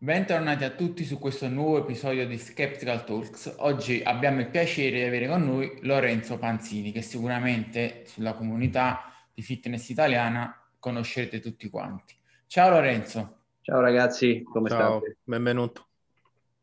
Bentornati 0.00 0.62
a 0.62 0.70
tutti 0.70 1.04
su 1.04 1.18
questo 1.18 1.48
nuovo 1.48 1.78
episodio 1.78 2.24
di 2.24 2.38
Skeptical 2.38 3.02
Talks. 3.02 3.56
Oggi 3.58 4.00
abbiamo 4.04 4.38
il 4.38 4.48
piacere 4.48 4.98
di 4.98 5.02
avere 5.02 5.26
con 5.26 5.44
noi 5.44 5.76
Lorenzo 5.82 6.38
Panzini, 6.38 6.92
che 6.92 7.02
sicuramente 7.02 8.04
sulla 8.06 8.34
comunità 8.34 9.12
di 9.34 9.42
fitness 9.42 9.88
italiana 9.88 10.56
conoscerete 10.78 11.40
tutti 11.40 11.68
quanti. 11.68 12.14
Ciao 12.46 12.70
Lorenzo. 12.70 13.38
Ciao 13.60 13.80
ragazzi, 13.80 14.44
come 14.44 14.68
Ciao, 14.68 15.00
state? 15.00 15.16
benvenuto. 15.24 15.86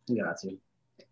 Grazie. 0.06 0.58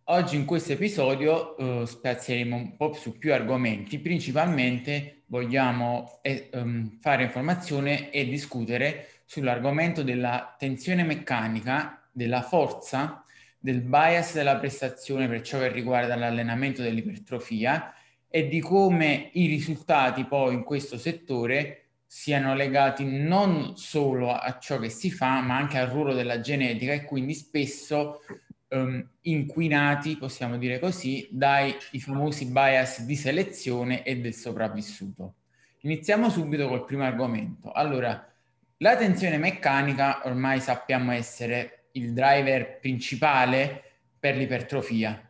Oggi 0.05 0.37
in 0.37 0.45
questo 0.45 0.71
episodio 0.71 1.55
uh, 1.57 1.83
spazieremo 1.83 2.55
un 2.55 2.77
po' 2.77 2.93
su 2.93 3.17
più 3.17 3.33
argomenti, 3.33 3.99
principalmente 3.99 5.23
vogliamo 5.25 6.19
eh, 6.21 6.49
um, 6.53 6.99
fare 7.01 7.23
informazione 7.23 8.11
e 8.11 8.25
discutere 8.29 9.09
sull'argomento 9.25 10.03
della 10.03 10.55
tensione 10.57 11.03
meccanica 11.03 11.97
della 12.13 12.41
forza, 12.41 13.23
del 13.59 13.81
bias 13.81 14.33
della 14.33 14.57
prestazione 14.57 15.27
per 15.27 15.41
ciò 15.41 15.59
che 15.59 15.69
riguarda 15.69 16.15
l'allenamento 16.15 16.81
dell'ipertrofia 16.81 17.93
e 18.29 18.47
di 18.47 18.59
come 18.59 19.29
i 19.33 19.47
risultati 19.47 20.25
poi 20.25 20.53
in 20.53 20.63
questo 20.63 20.97
settore 20.97 21.79
siano 22.05 22.53
legati 22.55 23.05
non 23.05 23.75
solo 23.75 24.31
a 24.31 24.59
ciò 24.59 24.79
che 24.79 24.89
si 24.89 25.09
fa, 25.09 25.41
ma 25.41 25.57
anche 25.57 25.79
al 25.79 25.87
ruolo 25.87 26.13
della 26.13 26.39
genetica 26.39 26.93
e 26.93 27.05
quindi 27.05 27.33
spesso 27.33 28.21
um, 28.67 29.03
inquinati, 29.21 30.17
possiamo 30.17 30.57
dire 30.57 30.79
così, 30.79 31.27
dai 31.31 31.75
famosi 31.97 32.45
bias 32.45 33.01
di 33.03 33.15
selezione 33.15 34.03
e 34.03 34.19
del 34.19 34.33
sopravvissuto. 34.33 35.35
Iniziamo 35.81 36.29
subito 36.29 36.67
col 36.67 36.85
primo 36.85 37.03
argomento. 37.03 37.71
Allora, 37.71 38.31
la 38.77 38.95
tensione 38.95 39.37
meccanica 39.37 40.21
ormai 40.25 40.59
sappiamo 40.59 41.11
essere 41.11 41.82
il 41.93 42.13
driver 42.13 42.79
principale 42.79 43.83
per 44.19 44.37
l'ipertrofia. 44.37 45.29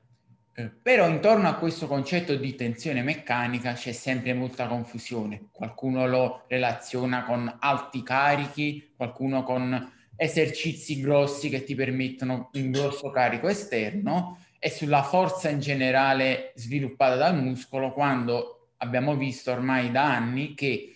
Eh, 0.56 0.70
però 0.70 1.08
intorno 1.08 1.48
a 1.48 1.56
questo 1.56 1.88
concetto 1.88 2.36
di 2.36 2.54
tensione 2.56 3.02
meccanica 3.02 3.74
c'è 3.74 3.92
sempre 3.92 4.34
molta 4.34 4.68
confusione. 4.68 5.48
Qualcuno 5.52 6.08
lo 6.08 6.44
relaziona 6.48 7.24
con 7.24 7.54
alti 7.60 8.04
carichi, 8.04 8.94
qualcuno 8.96 9.44
con 9.44 9.92
esercizi 10.16 11.02
grossi 11.02 11.50
che 11.50 11.64
ti 11.64 11.74
permettono 11.74 12.52
un 12.54 12.72
grosso 12.72 13.10
carico 13.10 13.48
esterno 13.48 14.38
e 14.60 14.70
sulla 14.70 15.02
forza 15.02 15.50
in 15.50 15.60
generale 15.60 16.54
sviluppata 16.56 17.16
dal 17.16 17.42
muscolo 17.42 17.92
quando 17.92 18.70
abbiamo 18.78 19.16
visto 19.16 19.52
ormai 19.52 19.92
da 19.92 20.16
anni 20.16 20.54
che 20.54 20.93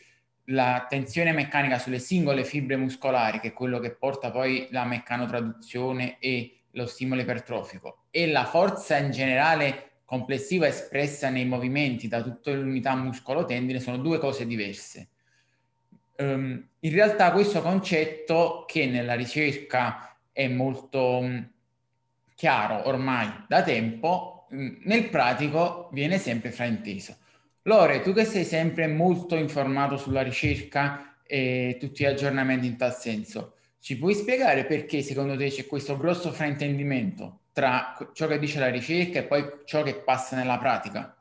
la 0.50 0.86
tensione 0.88 1.32
meccanica 1.32 1.80
sulle 1.80 2.00
singole 2.00 2.44
fibre 2.44 2.78
muscolari, 2.78 3.40
che 3.40 3.50
è 3.50 3.54
quello 3.54 3.80
che 3.80 3.96
porta 3.96 4.32
poi 4.32 4.68
la 4.72 4.86
meccanotraduzione 4.86 6.20
e 6.20 6.60
lo 6.72 6.86
stimolo 6.86 7.22
ipertrofico, 7.22 8.06
e 8.12 8.28
la 8.28 8.46
forza 8.46 8.98
in 8.98 9.12
generale 9.12 10.02
complessiva 10.06 10.68
espressa 10.68 11.30
nei 11.30 11.46
movimenti 11.46 12.08
da 12.08 12.22
tutte 12.22 12.56
le 12.56 12.62
unità 12.62 12.96
muscolo-tendine 12.96 13.80
sono 13.80 13.98
due 13.98 14.20
cose 14.20 14.46
diverse. 14.48 15.10
Um, 16.18 16.66
in 16.80 16.92
realtà 16.92 17.32
questo 17.32 17.62
concetto 17.62 18.64
che 18.66 18.86
nella 18.86 19.16
ricerca 19.16 20.18
è 20.32 20.48
molto 20.48 21.18
um, 21.18 21.52
chiaro 22.36 22.88
ormai 22.88 23.46
da 23.48 23.62
tempo, 23.64 24.48
um, 24.52 24.80
nel 24.84 25.10
pratico 25.10 25.90
viene 25.92 26.18
sempre 26.18 26.52
frainteso. 26.52 27.18
Lore, 27.68 28.00
tu 28.00 28.14
che 28.14 28.24
sei 28.24 28.46
sempre 28.46 28.88
molto 28.88 29.36
informato 29.36 29.98
sulla 29.98 30.22
ricerca 30.22 31.18
e 31.24 31.76
tutti 31.78 32.04
gli 32.04 32.08
aggiornamenti 32.08 32.66
in 32.66 32.78
tal 32.78 32.94
senso, 32.94 33.56
ci 33.80 33.98
puoi 33.98 34.14
spiegare 34.14 34.66
perché 34.66 35.02
secondo 35.02 35.36
te 35.36 35.50
c'è 35.50 35.66
questo 35.66 35.98
grosso 35.98 36.32
fraintendimento 36.32 37.40
tra 37.52 37.94
ciò 38.14 38.28
che 38.28 38.40
dice 38.40 38.60
la 38.60 38.70
ricerca 38.70 39.20
e 39.20 39.24
poi 39.24 39.44
ciò 39.66 39.84
che 39.84 39.96
passa 39.96 40.38
nella 40.38 40.58
pratica? 40.58 41.14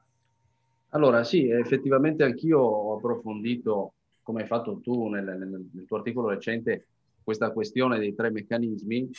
Allora, 0.90 1.24
sì, 1.24 1.48
effettivamente 1.48 2.22
anch'io 2.22 2.60
ho 2.60 2.96
approfondito, 2.96 3.94
come 4.22 4.42
hai 4.42 4.46
fatto 4.46 4.78
tu 4.78 5.08
nel, 5.08 5.24
nel, 5.24 5.66
nel 5.72 5.84
tuo 5.84 5.96
articolo 5.96 6.28
recente, 6.28 6.86
questa 7.24 7.50
questione 7.50 7.98
dei 7.98 8.14
tre 8.14 8.30
meccanismi 8.30 9.10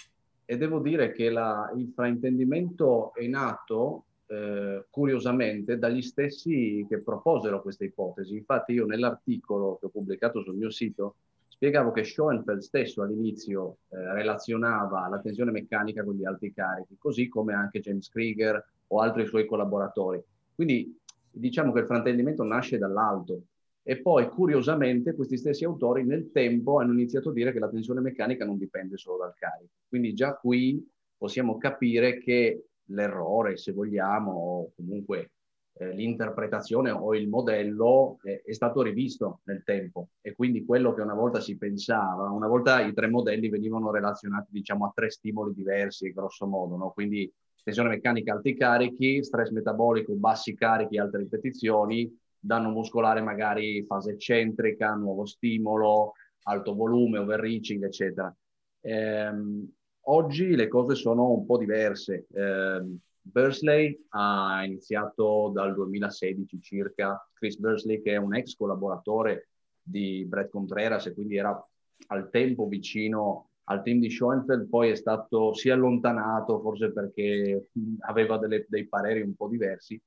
e 0.46 0.56
devo 0.56 0.80
dire 0.80 1.12
che 1.12 1.30
la, 1.30 1.70
il 1.76 1.92
fraintendimento 1.94 3.14
è 3.14 3.28
nato 3.28 4.06
eh, 4.28 4.86
curiosamente 4.90 5.78
dagli 5.78 6.02
stessi 6.02 6.86
che 6.88 7.00
proposero 7.02 7.62
questa 7.62 7.86
ipotesi. 7.86 8.36
Infatti 8.36 8.74
io 8.74 8.86
nell'articolo 8.86 9.78
che 9.80 9.86
ho 9.88 9.90
pubblicato 9.90 10.42
sul 10.42 10.56
mio 10.56 10.70
sito 10.70 11.16
spiegavo 11.48 11.92
che 11.92 12.04
Schoenfeld 12.04 12.60
stesso 12.60 13.02
all'inizio 13.02 13.78
eh, 13.90 14.14
relazionava 14.14 15.08
la 15.08 15.20
tensione 15.20 15.52
meccanica 15.52 16.04
con 16.04 16.16
gli 16.16 16.26
alti 16.26 16.54
carichi, 16.54 16.98
così 17.00 17.28
come 17.28 17.54
anche 17.54 17.80
James 17.80 18.10
Krieger 18.10 18.64
o 18.88 19.00
altri 19.00 19.26
suoi 19.26 19.46
collaboratori. 19.46 20.22
Quindi 20.54 20.96
diciamo 21.32 21.72
che 21.72 21.80
il 21.80 21.86
fraintendimento 21.86 22.44
nasce 22.44 22.78
dall'alto 22.78 23.42
e 23.82 24.02
poi 24.02 24.28
curiosamente 24.30 25.16
questi 25.16 25.38
stessi 25.38 25.64
autori 25.64 26.04
nel 26.04 26.32
tempo 26.32 26.80
hanno 26.80 26.92
iniziato 26.92 27.30
a 27.30 27.34
dire 27.34 27.54
che 27.54 27.60
la 27.60 27.70
tensione 27.70 28.02
meccanica 28.02 28.46
non 28.46 28.58
dipende 28.58 28.98
solo 28.98 29.20
dal 29.20 29.34
carico. 29.34 29.72
Quindi 29.88 30.14
già 30.14 30.36
qui 30.36 30.86
possiamo 31.18 31.58
capire 31.58 32.20
che 32.20 32.67
l'errore, 32.88 33.58
se 33.58 33.72
vogliamo, 33.72 34.32
o 34.32 34.72
comunque 34.76 35.32
eh, 35.80 35.94
l'interpretazione 35.94 36.90
o 36.92 37.16
il 37.16 37.28
modello 37.28 38.18
eh, 38.24 38.42
è 38.44 38.54
stato 38.54 38.82
rivisto 38.82 39.42
nel 39.44 39.64
tempo 39.64 40.10
e 40.22 40.34
quindi 40.34 40.66
quello 40.66 40.94
che 40.94 41.02
una 41.02 41.14
volta 41.14 41.40
si 41.40 41.58
pensava, 41.58 42.30
una 42.30 42.48
volta 42.48 42.82
i 42.82 42.94
tre 42.94 43.08
modelli 43.08 43.50
venivano 43.50 43.92
relazionati 43.92 44.48
diciamo 44.52 44.86
a 44.86 44.92
tre 44.94 45.10
stimoli 45.10 45.54
diversi 45.54 46.12
grosso 46.12 46.48
modo, 46.48 46.78
no? 46.78 46.92
quindi 46.92 47.32
tensione 47.64 47.90
meccanica 47.90 48.34
alti 48.34 48.56
carichi, 48.56 49.24
stress 49.24 49.50
metabolico 49.50 50.14
bassi 50.14 50.56
carichi 50.56 50.98
alte 50.98 51.18
ripetizioni, 51.18 52.12
danno 52.40 52.70
muscolare 52.70 53.22
magari 53.22 53.84
fase 53.86 54.12
eccentrica, 54.12 54.94
nuovo 54.96 55.26
stimolo, 55.26 56.14
alto 56.44 56.74
volume, 56.74 57.20
overreaching 57.20 57.84
eccetera. 57.84 58.34
Ehm, 58.82 59.70
Oggi 60.10 60.56
le 60.56 60.68
cose 60.68 60.96
sono 60.96 61.32
un 61.32 61.46
po' 61.46 61.58
diverse. 61.58 62.28
Eh, 62.32 62.82
Bursley 63.22 64.06
ha 64.10 64.64
iniziato 64.64 65.52
dal 65.54 65.74
2016 65.74 66.62
circa, 66.62 67.30
Chris 67.34 67.58
Bursley 67.58 68.02
che 68.02 68.14
è 68.14 68.18
un 68.18 68.34
ex 68.34 68.56
collaboratore 68.56 69.50
di 69.82 70.24
Brett 70.26 70.50
Contreras 70.50 71.08
e 71.08 71.14
quindi 71.14 71.36
era 71.36 71.62
al 72.08 72.30
tempo 72.30 72.68
vicino 72.68 73.50
al 73.66 73.84
team 73.84 74.00
di 74.00 74.10
Schoenfeld, 74.10 74.70
poi 74.70 74.92
è 74.92 74.96
stato, 74.96 75.54
si 75.54 75.68
è 75.68 75.74
allontanato 75.74 76.62
forse 76.62 76.94
perché 76.94 77.68
aveva 78.00 78.38
delle, 78.38 78.66
dei 78.70 78.88
pareri 78.88 79.22
un 79.22 79.36
po' 79.36 79.50
diversi 79.50 80.00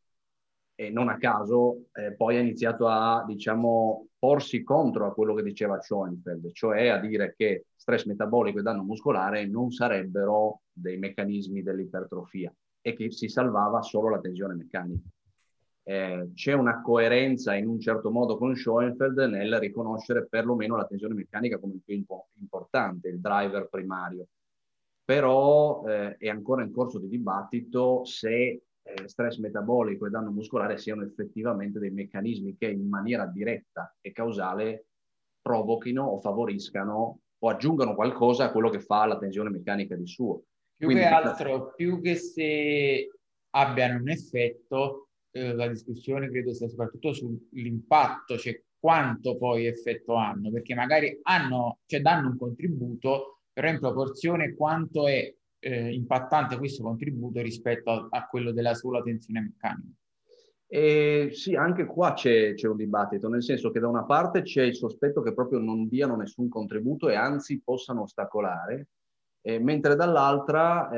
e 0.81 0.89
non 0.89 1.11
a 1.11 1.19
caso 1.19 1.89
eh, 1.93 2.15
poi 2.15 2.39
ha 2.39 2.41
iniziato 2.41 2.89
a, 2.89 3.23
diciamo, 3.27 4.07
porsi 4.19 4.63
contro 4.63 5.07
a 5.07 5.13
quello 5.13 5.35
che 5.35 5.43
diceva 5.43 5.79
Schoenfeld, 5.79 6.53
cioè 6.53 6.89
a 6.89 6.97
dire 6.97 7.35
che 7.37 7.67
stress 7.77 8.07
metabolico 8.07 8.61
e 8.61 8.63
danno 8.63 8.83
muscolare 8.83 9.47
non 9.47 9.71
sarebbero 9.73 10.63
dei 10.73 10.97
meccanismi 10.97 11.63
dell'ipertrofia 11.63 12.51
e 12.81 12.95
che 12.95 13.11
si 13.11 13.29
salvava 13.29 13.83
solo 13.83 14.09
la 14.09 14.21
tensione 14.21 14.55
meccanica. 14.55 15.07
Eh, 15.83 16.31
c'è 16.33 16.55
una 16.55 16.81
coerenza 16.81 17.55
in 17.55 17.69
un 17.69 17.79
certo 17.79 18.11
modo 18.11 18.39
con 18.39 18.57
Schoenfeld 18.57 19.19
nel 19.19 19.59
riconoscere 19.59 20.29
perlomeno 20.29 20.77
la 20.77 20.87
tensione 20.87 21.13
meccanica 21.13 21.59
come 21.59 21.75
il 21.75 21.83
più 21.85 21.95
impo- 21.95 22.29
importante, 22.41 23.11
il 23.11 23.21
driver 23.21 23.69
primario. 23.69 24.29
Però 25.05 25.85
eh, 25.87 26.17
è 26.17 26.31
ancora 26.31 26.63
in 26.63 26.73
corso 26.73 26.99
di 26.99 27.09
dibattito 27.09 28.03
se 28.07 28.63
eh, 28.83 29.09
stress 29.09 29.37
metabolico 29.39 30.07
e 30.07 30.11
danno 30.11 30.31
muscolare 30.31 30.79
siano 30.79 31.03
effettivamente 31.03 31.79
dei 31.79 31.91
meccanismi 31.91 32.57
che 32.57 32.67
in 32.67 32.89
maniera 32.89 33.27
diretta 33.27 33.95
e 34.01 34.13
causale 34.13 34.87
provochino 35.41 36.05
o 36.05 36.21
favoriscano 36.21 37.21
o 37.39 37.49
aggiungano 37.49 37.95
qualcosa 37.95 38.45
a 38.45 38.53
quello 38.53 38.69
che 38.69 38.81
fa 38.81 39.07
la 39.07 39.19
tensione 39.19 39.51
meccanica 39.51 39.97
di 39.97 40.07
suo. 40.07 40.43
Più 40.77 40.87
Quindi, 40.87 41.05
che 41.05 41.09
altro, 41.09 41.73
più 41.75 42.01
che 42.01 42.17
se 42.17 43.11
abbiano 43.51 44.01
un 44.01 44.09
effetto, 44.09 45.09
eh, 45.31 45.55
la 45.55 45.69
discussione 45.69 46.29
credo 46.29 46.53
sia 46.53 46.69
soprattutto 46.69 47.13
sull'impatto, 47.13 48.37
cioè 48.37 48.63
quanto 48.79 49.37
poi 49.37 49.67
effetto 49.67 50.15
hanno, 50.15 50.51
perché 50.51 50.75
magari 50.75 51.19
hanno, 51.23 51.79
cioè 51.87 52.01
danno 52.01 52.31
un 52.31 52.39
contributo, 52.39 53.41
però 53.53 53.69
in 53.69 53.79
proporzione 53.79 54.55
quanto 54.55 55.07
è 55.07 55.35
eh, 55.61 55.93
impattante 55.93 56.57
questo 56.57 56.83
contributo 56.83 57.41
rispetto 57.41 57.91
a, 57.91 58.09
a, 58.11 58.27
quello 58.27 58.51
della 58.53 58.75
sola 58.75 59.01
tensione 59.03 59.41
meccanica? 59.41 59.95
E 60.67 61.31
sì, 61.33 61.55
anche 61.57 61.85
qua 61.85 62.13
c'è, 62.13 62.55
c'è, 62.55 62.69
un 62.69 62.77
dibattito, 62.77 63.29
nel 63.29 63.43
senso 63.43 63.71
che 63.71 63.81
da 63.81 63.89
una 63.89 64.05
parte 64.05 64.43
c'è 64.43 64.63
il 64.63 64.77
sospetto 64.77 65.21
che 65.21 65.35
proprio 65.35 65.59
non 65.59 65.89
diano 65.89 66.17
nessun 66.17 66.49
contributo 66.49 67.09
e 67.09 67.17
anzi 67.17 67.61
possano 67.61 68.03
ostacolare, 68.03 68.89
eh, 69.43 69.59
mentre 69.59 69.97
dall'altra 69.97 70.91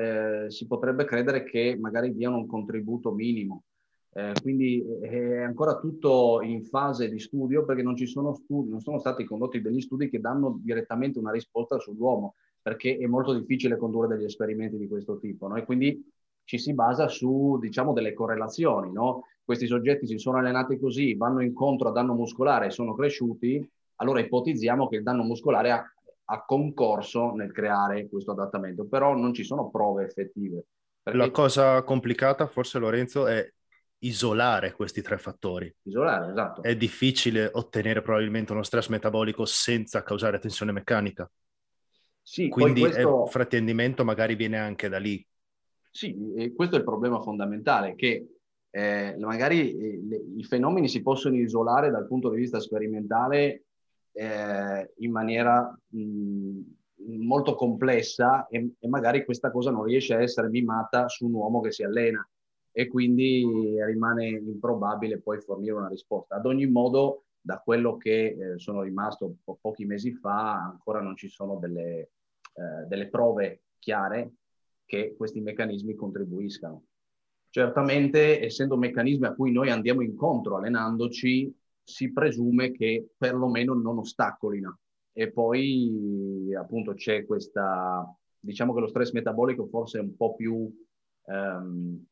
eh, 0.44 0.50
si 0.50 0.66
potrebbe 0.66 1.04
credere 1.04 1.42
che 1.44 1.76
magari 1.80 2.14
diano 2.14 2.36
un 2.36 2.46
contributo 2.46 3.12
minimo. 3.12 3.64
Eh, 4.14 4.32
quindi 4.42 4.84
è 5.00 5.40
ancora 5.40 5.78
tutto 5.78 6.42
in 6.42 6.64
fase 6.64 7.08
di 7.08 7.18
studio 7.18 7.64
perché 7.64 7.82
non, 7.82 7.96
ci 7.96 8.06
sono 8.06 8.34
studi, 8.34 8.68
non 8.68 8.80
sono 8.80 8.98
stati 8.98 9.24
condotti 9.24 9.62
degli 9.62 9.80
studi 9.80 10.10
che 10.10 10.20
danno 10.20 10.60
direttamente 10.62 11.18
una 11.18 11.30
risposta 11.30 11.78
sull'uomo 11.78 12.34
perché 12.62 12.96
è 12.96 13.06
molto 13.06 13.34
difficile 13.34 13.76
condurre 13.76 14.16
degli 14.16 14.24
esperimenti 14.24 14.78
di 14.78 14.86
questo 14.86 15.18
tipo, 15.18 15.48
no? 15.48 15.56
E 15.56 15.64
quindi 15.64 16.08
ci 16.44 16.58
si 16.58 16.72
basa 16.74 17.08
su, 17.08 17.58
diciamo, 17.60 17.92
delle 17.92 18.14
correlazioni, 18.14 18.92
no? 18.92 19.26
Questi 19.44 19.66
soggetti 19.66 20.06
si 20.06 20.18
sono 20.18 20.38
allenati 20.38 20.78
così, 20.78 21.14
vanno 21.14 21.40
incontro 21.40 21.88
a 21.88 21.92
danno 21.92 22.14
muscolare 22.14 22.66
e 22.66 22.70
sono 22.70 22.94
cresciuti, 22.94 23.68
allora 23.96 24.20
ipotizziamo 24.20 24.88
che 24.88 24.96
il 24.96 25.02
danno 25.02 25.24
muscolare 25.24 25.70
ha, 25.72 25.84
ha 26.24 26.44
concorso 26.44 27.32
nel 27.32 27.52
creare 27.52 28.08
questo 28.08 28.30
adattamento, 28.30 28.86
però 28.86 29.14
non 29.16 29.34
ci 29.34 29.42
sono 29.42 29.68
prove 29.68 30.04
effettive. 30.04 30.64
Perché... 31.02 31.18
La 31.18 31.30
cosa 31.30 31.82
complicata, 31.82 32.46
forse 32.46 32.78
Lorenzo, 32.78 33.26
è 33.26 33.44
isolare 34.04 34.72
questi 34.72 35.02
tre 35.02 35.18
fattori. 35.18 35.72
Isolare, 35.82 36.30
esatto. 36.30 36.62
È 36.62 36.76
difficile 36.76 37.50
ottenere 37.52 38.02
probabilmente 38.02 38.52
uno 38.52 38.62
stress 38.62 38.88
metabolico 38.88 39.44
senza 39.44 40.02
causare 40.02 40.38
tensione 40.38 40.72
meccanica. 40.72 41.28
Sì, 42.22 42.48
Quindi 42.48 42.80
questo... 42.80 43.24
il 43.24 43.30
frattendimento 43.30 44.04
magari 44.04 44.34
viene 44.34 44.58
anche 44.58 44.88
da 44.88 44.98
lì. 44.98 45.24
Sì, 45.90 46.32
e 46.36 46.54
questo 46.54 46.76
è 46.76 46.78
il 46.78 46.84
problema 46.84 47.20
fondamentale, 47.20 47.94
che 47.94 48.26
eh, 48.70 49.14
magari 49.18 49.76
eh, 49.76 50.00
le, 50.02 50.22
i 50.36 50.44
fenomeni 50.44 50.88
si 50.88 51.02
possono 51.02 51.36
isolare 51.36 51.90
dal 51.90 52.06
punto 52.06 52.30
di 52.30 52.38
vista 52.38 52.60
sperimentale 52.60 53.64
eh, 54.12 54.92
in 54.96 55.10
maniera 55.10 55.78
mh, 55.88 56.60
molto 57.18 57.54
complessa 57.54 58.46
e, 58.46 58.72
e, 58.78 58.88
magari 58.88 59.24
questa 59.24 59.50
cosa 59.50 59.70
non 59.70 59.84
riesce 59.84 60.14
a 60.14 60.22
essere 60.22 60.48
mimata 60.48 61.08
su 61.08 61.26
un 61.26 61.34
uomo 61.34 61.60
che 61.60 61.72
si 61.72 61.82
allena 61.82 62.26
e 62.70 62.88
quindi 62.88 63.44
rimane 63.84 64.28
improbabile 64.28 65.20
poi 65.20 65.38
fornire 65.40 65.74
una 65.74 65.88
risposta. 65.88 66.36
Ad 66.36 66.46
ogni 66.46 66.66
modo, 66.66 67.24
da 67.44 67.58
quello 67.58 67.96
che 67.96 68.26
eh, 68.26 68.58
sono 68.58 68.82
rimasto 68.82 69.36
po- 69.42 69.58
pochi 69.60 69.84
mesi 69.84 70.12
fa, 70.14 70.62
ancora 70.62 71.00
non 71.00 71.16
ci 71.16 71.28
sono 71.28 71.56
delle, 71.56 71.98
eh, 72.54 72.86
delle 72.86 73.08
prove 73.08 73.64
chiare 73.78 74.34
che 74.84 75.14
questi 75.16 75.40
meccanismi 75.40 75.94
contribuiscano. 75.96 76.84
Certamente, 77.50 78.42
essendo 78.42 78.76
meccanismi 78.76 79.26
a 79.26 79.34
cui 79.34 79.50
noi 79.50 79.70
andiamo 79.70 80.02
incontro 80.02 80.56
allenandoci, 80.56 81.54
si 81.82 82.12
presume 82.12 82.70
che 82.70 83.10
perlomeno 83.16 83.74
non 83.74 83.98
ostacolino. 83.98 84.78
E 85.12 85.30
poi 85.30 86.54
appunto 86.54 86.94
c'è 86.94 87.26
questa, 87.26 88.06
diciamo 88.38 88.72
che 88.72 88.80
lo 88.80 88.86
stress 88.86 89.10
metabolico 89.12 89.66
forse 89.66 89.98
è 89.98 90.00
un 90.00 90.16
po' 90.16 90.34
più 90.34 90.72
ehm, 91.26 92.04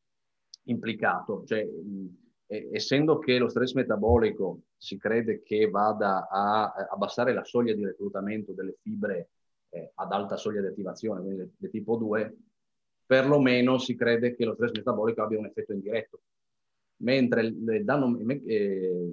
implicato, 0.65 1.45
cioè 1.47 1.67
essendo 2.51 3.19
che 3.21 3.39
lo 3.39 3.49
stress 3.49 3.75
metabolico 3.75 4.63
si 4.77 4.99
crede 4.99 5.41
che 5.43 5.71
vada 5.71 6.29
a 6.29 6.73
abbassare 6.91 7.33
la 7.33 7.45
soglia 7.45 7.75
di 7.75 7.85
reclutamento 7.85 8.53
delle 8.53 8.77
fibre 8.83 9.29
eh, 9.69 9.93
ad 9.95 10.11
alta 10.11 10.37
soglia 10.37 10.61
di 10.61 10.67
attivazione, 10.67 11.21
quindi 11.21 11.53
di 11.57 11.71
tipo 11.71 11.97
2, 11.97 12.37
perlomeno 13.07 13.79
si 13.79 13.95
crede 13.95 14.35
che 14.35 14.45
lo 14.45 14.55
stress 14.55 14.73
metabolico 14.73 15.23
abbia 15.23 15.39
un 15.39 15.47
effetto 15.47 15.73
indiretto, 15.73 16.23
mentre 17.03 17.43
il 17.43 17.85
danno, 17.85 18.19
eh, 18.19 19.11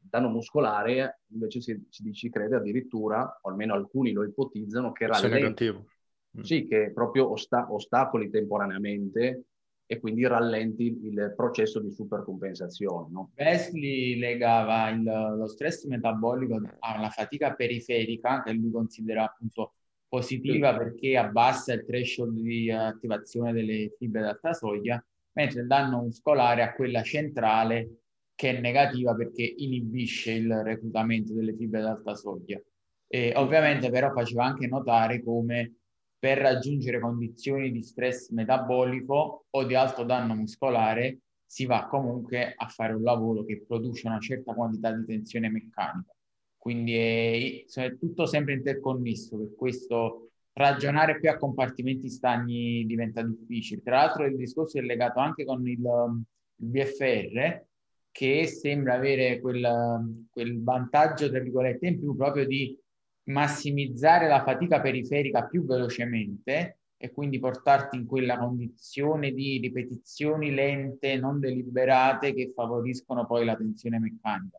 danno 0.00 0.28
muscolare 0.28 1.20
invece 1.28 1.60
si, 1.60 1.86
si, 1.88 2.12
si, 2.12 2.30
crede 2.30 2.56
addirittura, 2.56 3.38
o 3.42 3.48
almeno 3.48 3.74
alcuni 3.74 4.10
lo 4.10 4.24
ipotizzano, 4.24 4.90
che 4.90 5.06
rallenti, 5.06 5.70
mm. 5.70 6.40
sì, 6.40 6.66
che 6.66 6.90
proprio 6.92 7.30
osta- 7.30 7.72
ostacoli 7.72 8.28
temporaneamente 8.28 9.44
e 9.86 9.98
quindi 10.00 10.26
rallenti 10.26 10.98
il 11.02 11.34
processo 11.36 11.80
di 11.80 11.90
supercompensazione. 11.90 13.08
No? 13.10 13.32
Wesley 13.36 14.16
legava 14.16 14.88
il, 14.88 15.02
lo 15.02 15.46
stress 15.46 15.84
metabolico 15.84 16.60
alla 16.78 17.10
fatica 17.10 17.54
periferica, 17.54 18.42
che 18.42 18.52
lui 18.52 18.70
considera 18.70 19.24
appunto 19.24 19.74
positiva 20.08 20.76
perché 20.76 21.16
abbassa 21.16 21.72
il 21.72 21.84
threshold 21.84 22.38
di 22.38 22.70
attivazione 22.70 23.52
delle 23.52 23.94
fibre 23.98 24.20
d'alta 24.20 24.52
soglia, 24.52 25.02
mentre 25.32 25.60
il 25.60 25.66
danno 25.66 26.02
muscolare 26.02 26.62
a 26.62 26.74
quella 26.74 27.02
centrale 27.02 28.02
che 28.34 28.56
è 28.56 28.60
negativa 28.60 29.14
perché 29.14 29.42
inibisce 29.42 30.32
il 30.32 30.52
reclutamento 30.62 31.32
delle 31.32 31.54
fibre 31.54 31.80
d'alta 31.80 32.14
soglia. 32.14 32.60
E 33.06 33.32
ovviamente 33.36 33.90
però 33.90 34.10
faceva 34.12 34.44
anche 34.44 34.66
notare 34.66 35.22
come 35.22 35.81
per 36.22 36.38
raggiungere 36.38 37.00
condizioni 37.00 37.72
di 37.72 37.82
stress 37.82 38.30
metabolico 38.30 39.46
o 39.50 39.64
di 39.64 39.74
alto 39.74 40.04
danno 40.04 40.36
muscolare 40.36 41.18
si 41.44 41.66
va 41.66 41.88
comunque 41.88 42.54
a 42.56 42.68
fare 42.68 42.92
un 42.92 43.02
lavoro 43.02 43.42
che 43.42 43.64
produce 43.66 44.06
una 44.06 44.20
certa 44.20 44.54
quantità 44.54 44.92
di 44.92 45.04
tensione 45.04 45.50
meccanica. 45.50 46.14
Quindi 46.56 46.94
è, 46.94 47.64
è 47.64 47.98
tutto 47.98 48.26
sempre 48.26 48.52
interconnesso, 48.54 49.36
per 49.36 49.52
questo 49.56 50.30
ragionare 50.52 51.18
più 51.18 51.28
a 51.28 51.36
compartimenti 51.36 52.08
stagni 52.08 52.86
diventa 52.86 53.20
difficile. 53.20 53.82
Tra 53.82 53.96
l'altro 53.96 54.24
il 54.24 54.36
discorso 54.36 54.78
è 54.78 54.82
legato 54.82 55.18
anche 55.18 55.44
con 55.44 55.66
il, 55.66 55.80
il 55.80 56.66
BFR, 56.68 57.64
che 58.12 58.46
sembra 58.46 58.94
avere 58.94 59.40
quel, 59.40 60.24
quel 60.30 60.62
vantaggio, 60.62 61.28
tra 61.28 61.40
virgolette, 61.40 61.88
in 61.88 61.98
più 61.98 62.14
proprio 62.14 62.46
di 62.46 62.78
massimizzare 63.24 64.28
la 64.28 64.42
fatica 64.42 64.80
periferica 64.80 65.44
più 65.46 65.64
velocemente 65.64 66.78
e 66.96 67.10
quindi 67.10 67.38
portarti 67.38 67.96
in 67.96 68.06
quella 68.06 68.38
condizione 68.38 69.32
di 69.32 69.58
ripetizioni 69.58 70.52
lente, 70.54 71.16
non 71.16 71.40
deliberate, 71.40 72.32
che 72.32 72.52
favoriscono 72.54 73.26
poi 73.26 73.44
la 73.44 73.56
tensione 73.56 73.98
meccanica. 73.98 74.58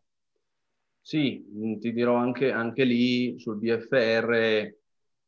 Sì, 0.99 1.45
mm, 1.49 1.79
ti 1.79 1.93
dirò 1.93 2.15
anche, 2.15 2.51
anche 2.51 2.83
lì 2.83 3.37
sul 3.39 3.57
BFR 3.57 4.73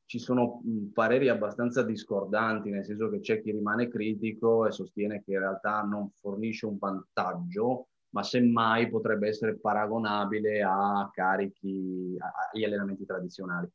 ci 0.05 0.19
sono 0.19 0.61
mm, 0.65 0.87
pareri 0.91 1.29
abbastanza 1.29 1.83
discordanti, 1.83 2.69
nel 2.69 2.85
senso 2.85 3.09
che 3.09 3.19
c'è 3.19 3.41
chi 3.41 3.51
rimane 3.51 3.87
critico 3.87 4.65
e 4.65 4.71
sostiene 4.71 5.23
che 5.23 5.31
in 5.31 5.39
realtà 5.39 5.81
non 5.81 6.09
fornisce 6.11 6.65
un 6.65 6.77
vantaggio, 6.77 7.87
ma 8.15 8.23
semmai 8.23 8.89
potrebbe 8.89 9.27
essere 9.27 9.57
paragonabile 9.57 10.63
a 10.63 11.09
carichi, 11.13 12.17
agli 12.51 12.63
allenamenti 12.63 13.05
tradizionali. 13.05 13.69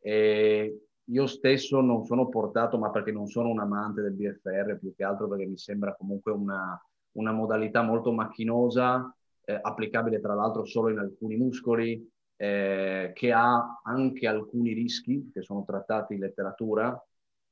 E 0.00 0.80
io 1.04 1.26
stesso 1.26 1.80
non 1.80 2.04
sono 2.04 2.28
portato, 2.28 2.76
ma 2.76 2.90
perché 2.90 3.12
non 3.12 3.28
sono 3.28 3.50
un 3.50 3.60
amante 3.60 4.02
del 4.02 4.14
BFR, 4.14 4.78
più 4.78 4.94
che 4.96 5.04
altro 5.04 5.28
perché 5.28 5.46
mi 5.46 5.56
sembra 5.56 5.94
comunque 5.94 6.32
una, 6.32 6.76
una 7.12 7.32
modalità 7.32 7.82
molto 7.82 8.10
macchinosa 8.12 9.14
eh, 9.44 9.58
applicabile 9.62 10.20
tra 10.20 10.34
l'altro 10.34 10.64
solo 10.64 10.90
in 10.90 10.98
alcuni 10.98 11.36
muscoli, 11.36 12.04
eh, 12.34 13.12
che 13.14 13.32
ha 13.32 13.80
anche 13.84 14.26
alcuni 14.26 14.72
rischi 14.72 15.30
che 15.32 15.42
sono 15.42 15.64
trattati 15.64 16.14
in 16.14 16.20
letteratura, 16.20 17.00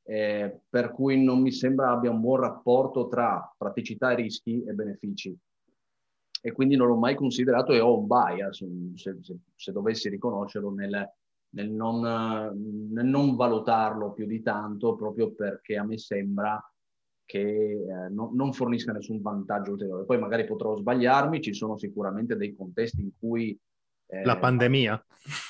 eh, 0.03 0.61
per 0.69 0.91
cui 0.91 1.23
non 1.23 1.41
mi 1.41 1.53
sembra 1.53 1.91
abbia 1.91 2.11
un 2.11 2.21
buon 2.21 2.41
rapporto 2.41 3.07
tra 3.07 3.49
praticità 3.57 4.11
e 4.11 4.17
rischi 4.17 4.65
e 4.65 4.73
benefici. 4.73 5.39
E 6.47 6.53
quindi 6.53 6.77
non 6.77 6.87
l'ho 6.87 6.97
mai 6.97 7.17
considerato 7.17 7.73
e 7.73 7.81
ho 7.81 7.99
un 7.99 8.07
bias, 8.07 8.65
se, 8.95 9.19
se, 9.21 9.37
se 9.57 9.73
dovessi 9.73 10.09
riconoscerlo, 10.09 10.71
nel, 10.71 11.13
nel, 11.51 11.69
non, 11.69 12.01
nel 12.93 13.05
non 13.05 13.35
valutarlo 13.35 14.13
più 14.13 14.27
di 14.27 14.41
tanto, 14.43 14.95
proprio 14.95 15.33
perché 15.33 15.77
a 15.77 15.83
me 15.83 15.99
sembra 15.99 16.65
che 17.25 17.41
eh, 17.41 18.09
no, 18.11 18.31
non 18.33 18.53
fornisca 18.53 18.93
nessun 18.93 19.21
vantaggio 19.21 19.73
ulteriore. 19.73 20.05
Poi 20.05 20.21
magari 20.21 20.45
potrò 20.45 20.77
sbagliarmi, 20.77 21.43
ci 21.43 21.53
sono 21.53 21.77
sicuramente 21.77 22.37
dei 22.37 22.55
contesti 22.55 23.01
in 23.01 23.11
cui... 23.19 23.59
Eh, 24.07 24.25
la 24.25 24.39
pandemia. 24.39 25.05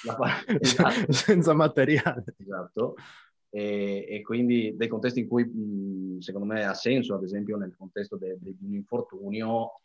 La, 0.04 0.16
esatto. 0.58 1.12
Senza 1.12 1.52
materiale. 1.52 2.24
Esatto. 2.38 2.94
E, 3.50 4.06
e, 4.08 4.22
quindi 4.22 4.74
dei 4.74 4.88
contesti 4.88 5.20
in 5.20 5.28
cui 5.28 5.44
mh, 5.44 6.20
secondo 6.20 6.46
me 6.46 6.64
ha 6.64 6.72
senso, 6.72 7.14
ad 7.14 7.22
esempio 7.22 7.58
nel 7.58 7.76
contesto 7.76 8.16
di 8.16 8.56
un 8.62 8.72
infortunio, 8.72 9.82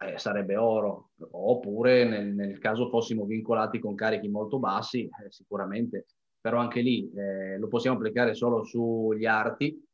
eh, 0.00 0.18
sarebbe 0.18 0.56
oro. 0.56 1.10
Oppure 1.30 2.04
nel, 2.04 2.34
nel, 2.34 2.58
caso 2.58 2.88
fossimo 2.88 3.24
vincolati 3.24 3.78
con 3.78 3.94
carichi 3.94 4.28
molto 4.28 4.58
bassi, 4.58 5.04
eh, 5.04 5.30
sicuramente. 5.30 6.06
Però 6.40 6.58
anche 6.58 6.80
lì 6.80 7.10
eh, 7.12 7.58
lo 7.58 7.68
possiamo 7.68 7.96
applicare 7.96 8.34
solo 8.34 8.62
sugli 8.62 9.26
arti, 9.26 9.84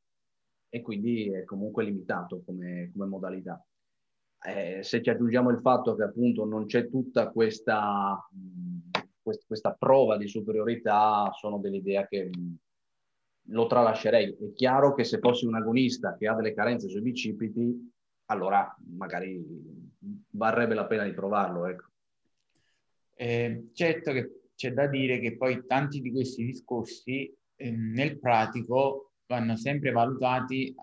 e 0.75 0.81
quindi 0.81 1.31
è 1.31 1.45
comunque 1.45 1.85
limitato 1.85 2.43
come, 2.47 2.91
come 2.93 3.07
modalità. 3.07 3.63
Eh, 4.45 4.83
se 4.83 5.03
ci 5.03 5.11
aggiungiamo 5.11 5.51
il 5.51 5.61
fatto 5.61 5.95
che 5.95 6.03
appunto 6.03 6.47
non 6.47 6.65
c'è 6.65 6.89
tutta 6.89 7.31
questa, 7.31 8.27
mh, 8.31 9.31
questa 9.47 9.77
prova 9.79 10.17
di 10.17 10.27
superiorità, 10.27 11.31
sono 11.35 11.59
dell'idea 11.59 12.07
che 12.07 12.25
mh, 12.25 12.55
lo 13.51 13.67
tralascerei. 13.67 14.35
È 14.35 14.53
chiaro 14.55 14.95
che 14.95 15.05
se 15.05 15.19
fossi 15.19 15.45
un 15.45 15.57
agonista 15.57 16.17
che 16.17 16.27
ha 16.27 16.35
delle 16.35 16.55
carenze 16.55 16.89
sui 16.89 17.03
bicipiti, 17.03 17.93
allora 18.33 18.77
magari 18.97 19.41
varrebbe 20.31 20.75
la 20.75 20.87
pena 20.87 21.05
di 21.05 21.13
provarlo. 21.13 21.67
Ecco. 21.67 21.87
Eh, 23.15 23.71
certo 23.73 24.13
che 24.13 24.49
c'è 24.55 24.73
da 24.73 24.87
dire 24.87 25.21
che 25.21 25.37
poi 25.37 25.65
tanti 25.67 26.01
di 26.01 26.11
questi 26.11 26.45
discorsi 26.45 27.33
eh, 27.57 27.71
nel 27.71 28.19
pratico 28.19 29.13
vanno 29.27 29.57
sempre 29.57 29.91
valutati 29.93 30.75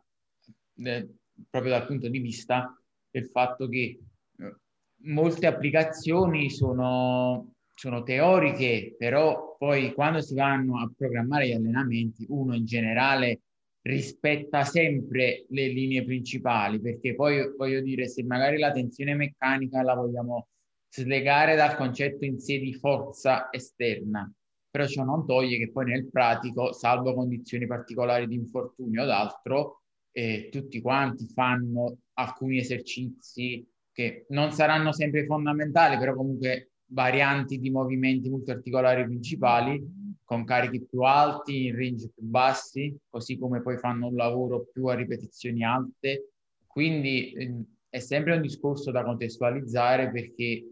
eh, 0.84 1.10
proprio 1.50 1.72
dal 1.72 1.86
punto 1.86 2.08
di 2.08 2.20
vista 2.20 2.74
del 3.12 3.28
fatto 3.28 3.68
che 3.68 4.00
eh, 4.38 4.56
molte 5.04 5.48
applicazioni 5.48 6.50
sono 6.50 7.54
sono 7.80 8.04
teoriche, 8.04 8.94
però 8.98 9.56
poi 9.58 9.94
quando 9.94 10.20
si 10.20 10.36
vanno 10.36 10.82
a 10.82 10.92
programmare 10.94 11.48
gli 11.48 11.54
allenamenti, 11.54 12.26
uno 12.28 12.54
in 12.54 12.66
generale 12.66 13.44
rispetta 13.82 14.64
sempre 14.64 15.46
le 15.50 15.68
linee 15.68 16.04
principali, 16.04 16.80
perché 16.80 17.16
poi 17.16 17.54
voglio 17.56 17.82
dire, 17.82 18.08
se 18.08 18.24
magari 18.24 18.58
la 18.58 18.72
tensione 18.72 19.16
meccanica 19.16 19.82
la 19.82 19.96
vogliamo 19.96 20.48
slegare 20.90 21.56
dal 21.56 21.76
concetto 21.76 22.26
in 22.26 22.40
sé 22.40 22.60
di 22.60 22.74
forza 22.74 23.50
esterna, 23.52 24.32
però 24.70 24.86
ciò 24.86 25.04
non 25.04 25.26
toglie 25.26 25.58
che 25.58 25.72
poi 25.72 25.86
nel 25.86 26.10
pratico, 26.10 26.74
salvo 26.74 27.14
condizioni 27.14 27.68
particolari 27.68 28.28
di 28.28 28.36
infortunio 28.36 29.04
o 29.04 29.06
d'altro, 29.06 29.82
eh, 30.12 30.50
tutti 30.52 30.82
quanti 30.82 31.28
fanno 31.28 32.00
alcuni 32.14 32.58
esercizi 32.58 33.66
che 33.92 34.26
non 34.30 34.52
saranno 34.52 34.92
sempre 34.92 35.26
fondamentali, 35.26 35.98
però 35.98 36.14
comunque 36.16 36.72
varianti 36.92 37.60
di 37.60 37.70
movimenti 37.70 38.30
multiarticolari 38.30 39.06
principali 39.06 39.98
con 40.24 40.46
carichi 40.46 40.86
più 40.86 41.02
alti, 41.02 41.66
in 41.66 41.76
range 41.76 42.12
più 42.14 42.24
bassi, 42.24 42.96
così 43.10 43.38
come 43.38 43.62
poi 43.62 43.78
fanno 43.78 44.08
un 44.08 44.16
lavoro 44.16 44.68
più 44.72 44.86
a 44.86 44.94
ripetizioni 44.94 45.64
alte. 45.64 46.34
Quindi 46.68 47.32
eh, 47.32 47.64
è 47.90 47.98
sempre 47.98 48.36
un 48.36 48.42
discorso 48.42 48.92
da 48.92 49.04
contestualizzare 49.04 50.12
perché 50.12 50.68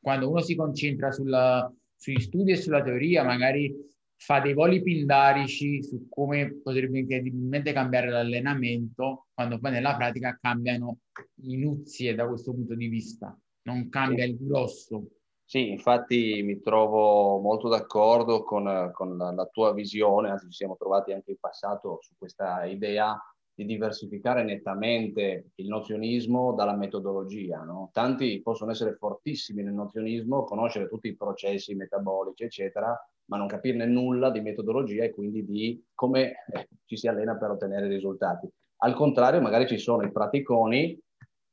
quando 0.00 0.28
uno 0.28 0.40
si 0.40 0.56
concentra 0.56 1.12
sulla, 1.12 1.72
sugli 1.94 2.18
studi 2.18 2.52
e 2.52 2.56
sulla 2.56 2.82
teoria, 2.82 3.22
magari 3.22 3.72
fa 4.16 4.40
dei 4.40 4.54
voli 4.54 4.82
pindarici 4.82 5.82
su 5.82 6.08
come 6.08 6.60
potrebbe 6.62 6.98
incredibilmente 6.98 7.72
cambiare 7.72 8.10
l'allenamento, 8.10 9.26
quando 9.34 9.58
poi 9.60 9.72
nella 9.72 9.96
pratica 9.96 10.36
cambiano 10.40 10.98
i 11.42 11.56
nuzie 11.56 12.14
da 12.14 12.26
questo 12.26 12.52
punto 12.52 12.74
di 12.74 12.88
vista, 12.88 13.38
non 13.62 13.88
cambia 13.88 14.24
il 14.24 14.36
grosso. 14.36 15.06
Sì, 15.48 15.70
infatti 15.70 16.42
mi 16.42 16.60
trovo 16.60 17.38
molto 17.38 17.68
d'accordo 17.68 18.42
con, 18.42 18.90
con 18.92 19.16
la, 19.16 19.30
la, 19.30 19.46
tua 19.46 19.72
visione, 19.72 20.30
anzi 20.30 20.46
ci 20.46 20.56
siamo 20.56 20.76
trovati 20.76 21.12
anche 21.12 21.30
in 21.30 21.36
passato 21.38 21.98
su 22.00 22.14
questa 22.18 22.64
idea 22.64 23.16
di 23.54 23.64
diversificare 23.64 24.42
nettamente 24.42 25.52
il 25.54 25.68
nozionismo 25.68 26.52
dalla 26.52 26.74
metodologia. 26.74 27.62
No? 27.62 27.90
Tanti 27.92 28.42
possono 28.42 28.72
essere 28.72 28.96
fortissimi 28.96 29.62
nel 29.62 29.72
nozionismo, 29.72 30.42
conoscere 30.42 30.88
tutti 30.88 31.06
i 31.06 31.16
processi 31.16 31.76
metabolici, 31.76 32.42
eccetera, 32.42 32.98
ma 33.26 33.36
non 33.36 33.46
capirne 33.46 33.86
nulla 33.86 34.30
di 34.30 34.40
metodologia 34.40 35.04
e 35.04 35.14
quindi 35.14 35.44
di 35.44 35.80
come 35.94 36.44
eh, 36.52 36.68
ci 36.86 36.96
si 36.96 37.06
allena 37.06 37.36
per 37.36 37.50
ottenere 37.50 37.86
risultati. 37.86 38.50
Al 38.78 38.94
contrario, 38.94 39.40
magari 39.40 39.68
ci 39.68 39.78
sono 39.78 40.02
i 40.02 40.10
praticoni 40.10 41.00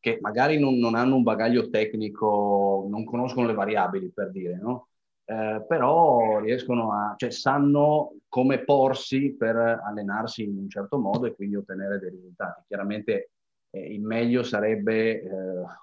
che 0.04 0.18
magari 0.20 0.60
non, 0.60 0.80
non 0.80 0.96
hanno 0.96 1.16
un 1.16 1.24
bagaglio 1.24 1.70
tecnico, 1.70 2.86
non 2.90 3.06
conoscono 3.06 3.48
le 3.48 3.54
variabili, 3.54 4.12
per 4.12 4.32
dire, 4.32 4.60
no? 4.62 4.90
Eh, 5.24 5.64
però 5.66 6.40
riescono 6.40 6.92
a, 6.92 7.14
cioè 7.16 7.32
sanno 7.32 8.16
come 8.28 8.66
porsi 8.66 9.34
per 9.34 9.56
allenarsi 9.56 10.44
in 10.44 10.58
un 10.58 10.70
certo 10.70 10.98
modo 10.98 11.26
e 11.26 11.34
quindi 11.34 11.56
ottenere 11.56 12.00
dei 12.00 12.10
risultati. 12.10 12.64
Chiaramente 12.68 13.30
eh, 13.70 13.94
il 13.94 14.02
meglio 14.02 14.44
sarebbe 14.44 15.22
eh, 15.22 15.30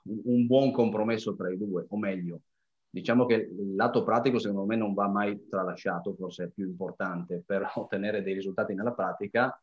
un 0.02 0.46
buon 0.46 0.70
compromesso 0.70 1.34
tra 1.34 1.50
i 1.50 1.56
due, 1.56 1.86
o 1.88 1.96
meglio, 1.96 2.42
diciamo 2.90 3.24
che 3.24 3.34
il 3.36 3.74
lato 3.74 4.04
pratico 4.04 4.38
secondo 4.38 4.66
me 4.66 4.76
non 4.76 4.92
va 4.92 5.08
mai 5.08 5.48
tralasciato, 5.48 6.12
forse 6.12 6.44
è 6.44 6.48
più 6.48 6.66
importante 6.66 7.42
per 7.46 7.66
ottenere 7.76 8.22
dei 8.22 8.34
risultati 8.34 8.74
nella 8.74 8.92
pratica, 8.92 9.58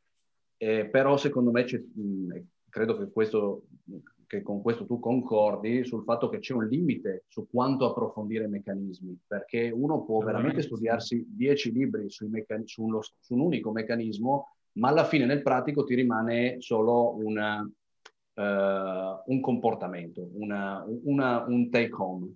eh, 0.57 0.87
però 0.87 1.15
secondo 1.15 1.51
me 1.51 1.63
mh, 1.63 2.39
credo 2.69 2.97
che, 2.97 3.11
questo, 3.11 3.67
che 4.27 4.41
con 4.43 4.61
questo 4.61 4.85
tu 4.85 4.99
concordi 4.99 5.85
sul 5.85 6.03
fatto 6.03 6.27
che 6.29 6.39
c'è 6.39 6.53
un 6.53 6.67
limite 6.67 7.23
su 7.27 7.47
quanto 7.49 7.89
approfondire 7.89 8.43
i 8.43 8.49
meccanismi, 8.49 9.17
perché 9.25 9.71
uno 9.71 10.03
può 10.03 10.19
veramente 10.19 10.61
studiarsi 10.61 11.25
dieci 11.29 11.71
libri 11.71 12.07
meccan- 12.29 12.67
su, 12.67 12.83
uno, 12.83 12.99
su, 13.01 13.33
un 13.33 13.39
unico 13.39 13.71
meccanismo, 13.71 14.49
ma 14.73 14.89
alla 14.89 15.05
fine 15.05 15.25
nel 15.25 15.41
pratico 15.41 15.85
ti 15.85 15.95
rimane 15.95 16.57
solo 16.59 17.15
una, 17.15 17.61
uh, 17.61 18.41
un 19.31 19.39
comportamento, 19.39 20.29
una, 20.33 20.85
una, 21.03 21.45
un 21.47 21.69
take 21.69 21.93
home 21.93 22.35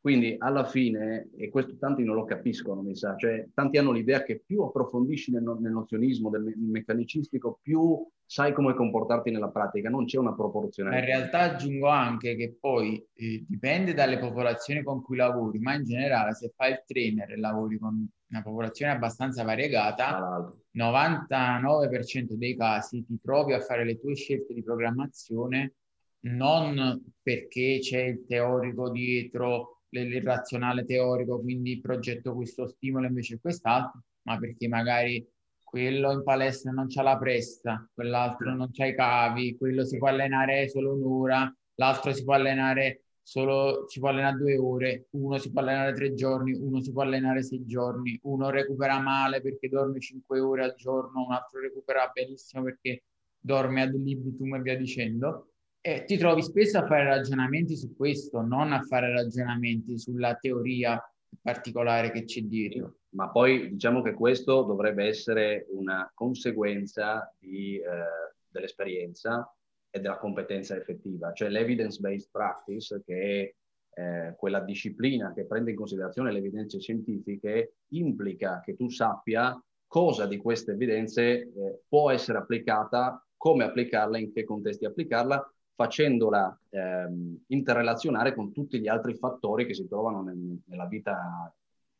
quindi 0.00 0.34
alla 0.38 0.64
fine, 0.64 1.28
e 1.36 1.50
questo 1.50 1.76
tanti 1.76 2.02
non 2.02 2.14
lo 2.14 2.24
capiscono, 2.24 2.80
mi 2.80 2.96
sa, 2.96 3.16
cioè 3.16 3.46
tanti 3.52 3.76
hanno 3.76 3.92
l'idea 3.92 4.22
che 4.22 4.42
più 4.44 4.62
approfondisci 4.62 5.30
nel, 5.30 5.42
nel 5.60 5.72
nozionismo, 5.72 6.30
del 6.30 6.54
meccanicistico, 6.56 7.58
più 7.60 8.02
sai 8.24 8.54
come 8.54 8.74
comportarti 8.74 9.30
nella 9.30 9.50
pratica, 9.50 9.90
non 9.90 10.06
c'è 10.06 10.16
una 10.16 10.34
proporzionalità. 10.34 11.00
In 11.00 11.06
realtà 11.06 11.40
aggiungo 11.40 11.88
anche 11.88 12.34
che 12.34 12.56
poi 12.58 13.04
eh, 13.12 13.44
dipende 13.46 13.92
dalle 13.92 14.18
popolazioni 14.18 14.82
con 14.82 15.02
cui 15.02 15.18
lavori, 15.18 15.58
ma 15.58 15.74
in 15.74 15.84
generale 15.84 16.32
se 16.32 16.50
fai 16.56 16.70
il 16.70 16.82
trainer 16.86 17.32
e 17.32 17.36
lavori 17.36 17.78
con 17.78 18.08
una 18.30 18.42
popolazione 18.42 18.92
abbastanza 18.92 19.44
variegata, 19.44 20.50
99% 20.74 22.32
dei 22.32 22.56
casi 22.56 23.04
ti 23.04 23.18
trovi 23.20 23.52
a 23.52 23.60
fare 23.60 23.84
le 23.84 23.98
tue 23.98 24.14
scelte 24.14 24.54
di 24.54 24.62
programmazione 24.62 25.74
non 26.22 27.02
perché 27.22 27.78
c'è 27.80 28.02
il 28.02 28.24
teorico 28.26 28.90
dietro 28.90 29.79
l'irrazionale 29.90 30.84
teorico, 30.84 31.40
quindi 31.40 31.80
progetto 31.80 32.34
questo 32.34 32.66
stimolo 32.66 33.06
invece 33.06 33.40
quest'altro, 33.40 34.02
ma 34.22 34.38
perché 34.38 34.68
magari 34.68 35.26
quello 35.62 36.12
in 36.12 36.22
palestra 36.24 36.72
non 36.72 36.86
c'ha 36.88 37.02
la 37.02 37.16
presta, 37.16 37.88
quell'altro 37.94 38.54
non 38.54 38.70
c'ha 38.72 38.86
i 38.86 38.94
cavi, 38.94 39.56
quello 39.56 39.84
si 39.84 39.98
può 39.98 40.08
allenare 40.08 40.68
solo 40.68 40.94
un'ora, 40.94 41.52
l'altro 41.76 42.12
si 42.12 42.24
può 42.24 42.34
allenare 42.34 43.02
solo, 43.22 43.86
si 43.88 44.00
può 44.00 44.08
allenare 44.08 44.36
due 44.36 44.56
ore, 44.58 45.06
uno 45.10 45.38
si 45.38 45.52
può 45.52 45.60
allenare 45.60 45.94
tre 45.94 46.14
giorni, 46.14 46.52
uno 46.52 46.80
si 46.80 46.90
può 46.92 47.02
allenare 47.02 47.42
sei 47.44 47.64
giorni, 47.66 48.18
uno 48.22 48.50
recupera 48.50 48.98
male 49.00 49.40
perché 49.40 49.68
dorme 49.68 50.00
cinque 50.00 50.40
ore 50.40 50.64
al 50.64 50.74
giorno, 50.74 51.24
un 51.24 51.32
altro 51.32 51.60
recupera 51.60 52.10
benissimo 52.12 52.64
perché 52.64 53.04
dorme 53.38 53.82
ad 53.82 53.94
libitum 53.94 54.54
e 54.56 54.60
via 54.60 54.76
dicendo. 54.76 55.49
E 55.82 56.04
ti 56.04 56.18
trovi 56.18 56.42
spesso 56.42 56.78
a 56.78 56.86
fare 56.86 57.04
ragionamenti 57.04 57.74
su 57.74 57.96
questo, 57.96 58.42
non 58.42 58.72
a 58.72 58.82
fare 58.82 59.12
ragionamenti 59.12 59.98
sulla 59.98 60.34
teoria 60.34 61.02
particolare 61.40 62.10
che 62.10 62.24
c'è 62.24 62.42
dietro. 62.42 62.96
Ma 63.10 63.30
poi 63.30 63.70
diciamo 63.70 64.02
che 64.02 64.12
questo 64.12 64.62
dovrebbe 64.62 65.06
essere 65.06 65.66
una 65.70 66.10
conseguenza 66.14 67.34
di, 67.38 67.76
eh, 67.76 68.34
dell'esperienza 68.48 69.50
e 69.88 70.00
della 70.00 70.18
competenza 70.18 70.76
effettiva, 70.76 71.32
cioè 71.32 71.48
l'evidence-based 71.48 72.28
practice, 72.30 73.02
che 73.04 73.54
è 73.94 74.00
eh, 74.00 74.34
quella 74.36 74.60
disciplina 74.60 75.32
che 75.32 75.46
prende 75.46 75.70
in 75.70 75.76
considerazione 75.76 76.30
le 76.30 76.38
evidenze 76.38 76.78
scientifiche, 76.78 77.76
implica 77.88 78.60
che 78.62 78.76
tu 78.76 78.90
sappia 78.90 79.58
cosa 79.86 80.26
di 80.26 80.36
queste 80.36 80.72
evidenze 80.72 81.22
eh, 81.22 81.80
può 81.88 82.10
essere 82.10 82.38
applicata, 82.38 83.26
come 83.36 83.64
applicarla, 83.64 84.18
in 84.18 84.30
che 84.32 84.44
contesti 84.44 84.84
applicarla 84.84 85.54
facendola 85.80 86.60
ehm, 86.68 87.44
interrelazionare 87.46 88.34
con 88.34 88.52
tutti 88.52 88.78
gli 88.78 88.86
altri 88.86 89.14
fattori 89.14 89.64
che 89.64 89.72
si 89.72 89.88
trovano 89.88 90.20
nel, 90.20 90.60
nella 90.66 90.84
vita 90.84 91.50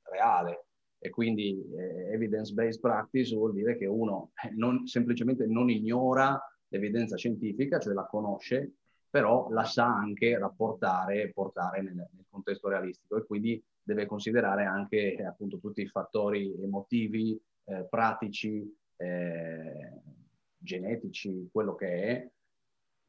reale. 0.02 0.66
E 0.98 1.08
quindi 1.08 1.64
eh, 1.78 2.12
evidence-based 2.12 2.78
practice 2.78 3.34
vuol 3.34 3.54
dire 3.54 3.78
che 3.78 3.86
uno 3.86 4.32
non, 4.56 4.86
semplicemente 4.86 5.46
non 5.46 5.70
ignora 5.70 6.38
l'evidenza 6.68 7.16
scientifica, 7.16 7.78
cioè 7.78 7.94
la 7.94 8.04
conosce, 8.04 8.74
però 9.08 9.48
la 9.48 9.64
sa 9.64 9.86
anche 9.86 10.38
rapportare 10.38 11.22
e 11.22 11.32
portare 11.32 11.80
nel, 11.80 11.94
nel 11.94 12.26
contesto 12.28 12.68
realistico 12.68 13.16
e 13.16 13.24
quindi 13.24 13.64
deve 13.82 14.04
considerare 14.04 14.66
anche 14.66 15.14
eh, 15.14 15.24
appunto 15.24 15.58
tutti 15.58 15.80
i 15.80 15.88
fattori 15.88 16.54
emotivi, 16.60 17.40
eh, 17.64 17.86
pratici, 17.88 18.62
eh, 18.96 20.02
genetici, 20.58 21.48
quello 21.50 21.74
che 21.74 21.88
è, 21.88 22.30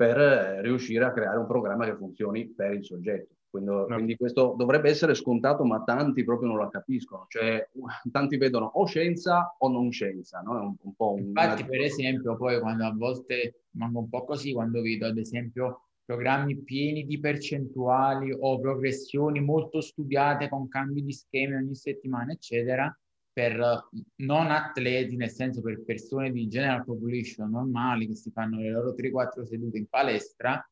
per 0.01 0.17
eh, 0.17 0.62
riuscire 0.63 1.05
a 1.05 1.12
creare 1.12 1.38
un 1.38 1.46
programma 1.46 1.86
che 1.86 1.96
funzioni 1.96 2.48
per 2.48 2.74
il 2.74 2.84
soggetto. 2.84 3.36
Quindi, 3.51 3.70
no. 3.70 3.86
quindi, 3.86 4.15
questo 4.15 4.55
dovrebbe 4.58 4.89
essere 4.89 5.13
scontato, 5.13 5.63
ma 5.63 5.84
tanti 5.84 6.24
proprio 6.24 6.48
non 6.48 6.58
la 6.58 6.70
capiscono. 6.70 7.25
Cioè, 7.27 7.70
tanti 8.12 8.38
vedono 8.38 8.65
o 8.65 8.86
scienza 8.86 9.55
o 9.60 9.70
non 9.70 9.91
scienza, 9.91 10.39
no? 10.39 10.58
È 10.58 10.62
un, 10.62 10.75
un 10.81 10.96
po' 10.96 11.13
un... 11.13 11.20
Infatti, 11.20 11.65
per 11.65 11.81
esempio, 11.81 12.36
poi 12.36 12.60
quando 12.60 12.86
a 12.86 12.93
volte 12.96 13.65
manco 13.72 14.00
un 14.00 14.10
po' 14.10 14.25
così, 14.25 14.53
quando 14.53 14.81
vedo 14.81 15.05
ad 15.05 15.20
esempio 15.20 15.81
programmi 16.03 16.58
pieni 16.63 17.05
di 17.05 17.20
percentuali 17.20 18.36
o 18.38 18.60
progressioni 18.60 19.39
molto 19.39 19.81
studiate 19.81 20.50
con 20.50 20.67
cambi 20.67 21.03
di 21.03 21.13
schemi 21.13 21.53
ogni 21.53 21.75
settimana, 21.75 22.31
eccetera, 22.31 22.91
per 23.34 23.90
non 24.18 24.52
atleti, 24.52 25.16
nel 25.16 25.30
senso 25.30 25.62
per 25.62 25.84
persone 25.84 26.32
di 26.32 26.48
general 26.48 26.84
population 26.84 27.50
normali 27.50 28.08
che 28.08 28.16
si 28.16 28.32
fanno 28.32 28.60
le 28.60 28.72
loro 28.72 28.94
3-4 28.94 29.44
sedute 29.44 29.78
in 29.78 29.88
palestra 29.88 30.64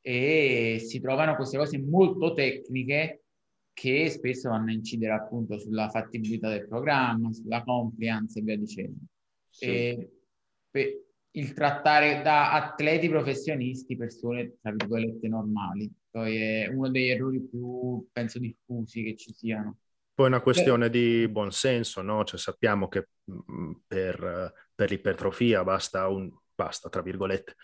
e 0.00 0.78
si 0.80 1.00
trovano 1.00 1.34
queste 1.34 1.56
cose 1.56 1.78
molto 1.78 2.32
tecniche 2.32 3.24
che 3.72 4.08
spesso 4.08 4.50
vanno 4.50 4.70
a 4.70 4.74
incidere 4.74 5.12
appunto 5.12 5.58
sulla 5.58 5.88
fattibilità 5.88 6.48
del 6.48 6.66
programma, 6.66 7.32
sulla 7.32 7.62
compliance 7.62 8.38
e 8.38 8.42
via 8.42 8.56
dicendo. 8.56 9.00
Sì. 9.50 9.64
E 9.66 10.10
il 11.32 11.52
trattare 11.52 12.22
da 12.22 12.52
atleti 12.52 13.08
professionisti 13.08 13.96
persone, 13.96 14.56
tra 14.62 14.70
virgolette, 14.70 15.28
normali, 15.28 15.92
poi 16.10 16.36
è 16.36 16.68
uno 16.68 16.88
degli 16.88 17.08
errori 17.08 17.40
più, 17.40 18.06
penso, 18.12 18.38
diffusi 18.38 19.02
che 19.02 19.16
ci 19.16 19.34
siano 19.34 19.80
Poi 20.16 20.24
è 20.24 20.28
una 20.30 20.40
questione 20.40 20.88
di 20.88 21.28
buonsenso, 21.28 22.00
no? 22.00 22.24
Cioè 22.24 22.38
sappiamo 22.38 22.88
che 22.88 23.08
mm, 23.30 23.72
per, 23.86 24.50
per 24.74 24.88
l'ipertrofia 24.88 25.62
basta 25.62 26.08
un, 26.08 26.32
basta, 26.54 26.88
tra 26.88 27.02
virgolette, 27.02 27.56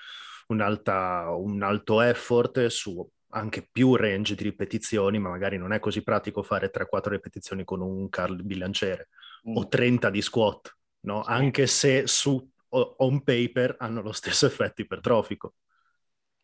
un, 0.49 0.61
alta, 0.61 1.35
un 1.35 1.63
alto 1.63 2.03
effort 2.03 2.67
su 2.67 3.09
anche 3.31 3.67
più 3.73 3.97
range 3.97 4.35
di 4.35 4.43
ripetizioni, 4.43 5.19
ma 5.19 5.31
magari 5.31 5.57
non 5.57 5.73
è 5.73 5.79
così 5.79 6.03
pratico 6.03 6.43
fare 6.43 6.71
3-4 6.71 7.09
ripetizioni 7.09 7.65
con 7.65 7.81
un 7.81 8.11
Carl 8.11 8.43
bilanciere 8.43 9.09
mm. 9.49 9.57
o 9.57 9.67
30 9.69 10.11
di 10.11 10.21
squat, 10.21 10.77
no? 11.07 11.23
Anche 11.23 11.67
se 11.67 12.07
su 12.07 12.47
on 12.75 13.23
paper 13.23 13.77
hanno 13.79 14.03
lo 14.03 14.13
stesso 14.13 14.45
effetto 14.45 14.83
ipertrofico. 14.83 15.55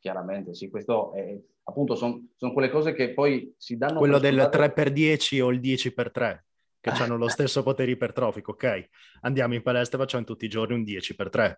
Chiaramente, 0.00 0.54
sì, 0.54 0.68
questo 0.68 1.12
è, 1.12 1.38
appunto 1.64 1.94
sono 1.94 2.28
son 2.36 2.52
quelle 2.52 2.70
cose 2.70 2.92
che 2.92 3.12
poi 3.12 3.54
si 3.56 3.76
danno... 3.76 3.98
Quello 3.98 4.18
del 4.18 4.48
3x10 4.50 5.40
o 5.40 5.50
il 5.50 5.60
10x3, 5.60 6.38
che 6.80 6.90
hanno 6.90 7.16
lo 7.16 7.28
stesso 7.28 7.62
potere 7.62 7.90
ipertrofico, 7.90 8.52
ok? 8.52 8.88
Andiamo 9.22 9.54
in 9.54 9.62
palestra 9.62 9.98
e 9.98 10.00
facciamo 10.00 10.24
tutti 10.24 10.44
i 10.44 10.48
giorni 10.48 10.74
un 10.74 10.82
10x3 10.82 11.56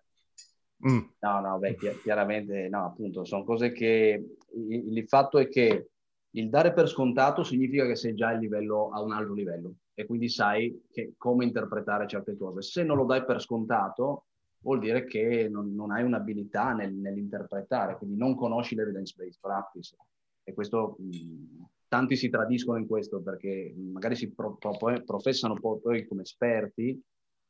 Mm. 0.87 0.99
No, 1.19 1.39
no, 1.41 1.59
beh, 1.59 1.77
chiaramente 2.01 2.67
no, 2.67 2.85
appunto, 2.85 3.23
sono 3.23 3.43
cose 3.43 3.71
che 3.71 4.35
il, 4.55 4.97
il, 4.97 5.07
fatto 5.07 5.37
è 5.37 5.47
che 5.47 5.89
il 6.31 6.49
dare 6.49 6.73
per 6.73 6.87
scontato 6.87 7.43
significa 7.43 7.85
che 7.85 7.95
sei 7.95 8.15
già 8.15 8.29
a, 8.29 8.33
livello, 8.33 8.89
a 8.91 9.01
un 9.01 9.11
alto 9.11 9.33
livello 9.33 9.75
e 9.93 10.05
quindi 10.05 10.27
sai 10.29 10.87
che, 10.91 11.13
come 11.17 11.45
interpretare 11.45 12.07
certe 12.07 12.35
cose. 12.35 12.61
Se 12.63 12.83
non 12.83 12.97
lo 12.97 13.05
dai 13.05 13.23
per 13.23 13.41
scontato, 13.41 14.25
vuol 14.61 14.79
dire 14.79 15.05
che 15.05 15.47
non, 15.49 15.73
non 15.73 15.91
hai 15.91 16.03
un'abilità 16.03 16.73
nel, 16.73 16.93
nell'interpretare, 16.93 17.97
quindi 17.97 18.17
non 18.17 18.35
conosci 18.35 18.75
l'evidence-based 18.75 19.39
practice. 19.39 19.95
E 20.43 20.53
questo, 20.53 20.95
mh, 20.99 21.65
tanti 21.87 22.15
si 22.15 22.29
tradiscono 22.29 22.77
in 22.77 22.87
questo 22.87 23.21
perché 23.21 23.73
magari 23.77 24.15
si 24.15 24.31
pro, 24.31 24.55
pro, 24.55 24.77
professano 25.05 25.55
poi 25.55 26.07
come 26.07 26.21
esperti, 26.21 26.99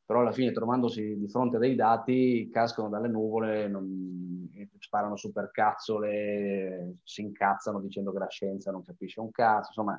però 0.06 0.22
alla 0.22 0.32
fine 0.32 0.52
trovandosi 0.52 1.18
di 1.18 1.28
fronte 1.30 1.56
a 1.56 1.60
dei 1.60 1.76
dati 1.76 2.50
cascano 2.52 2.90
dalle 2.90 3.08
nuvole, 3.08 3.68
non, 3.68 4.50
sparano 4.78 5.16
supercazzole, 5.16 6.98
si 7.04 7.22
incazzano 7.22 7.80
dicendo 7.80 8.12
che 8.12 8.20
la 8.20 8.28
scienza 8.28 8.72
non 8.72 8.84
capisce 8.84 9.20
un 9.20 9.32
cazzo, 9.32 9.68
insomma, 9.68 9.98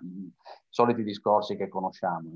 soliti 0.69 1.02
discorsi 1.02 1.57
che 1.57 1.69
conosciamo. 1.69 2.31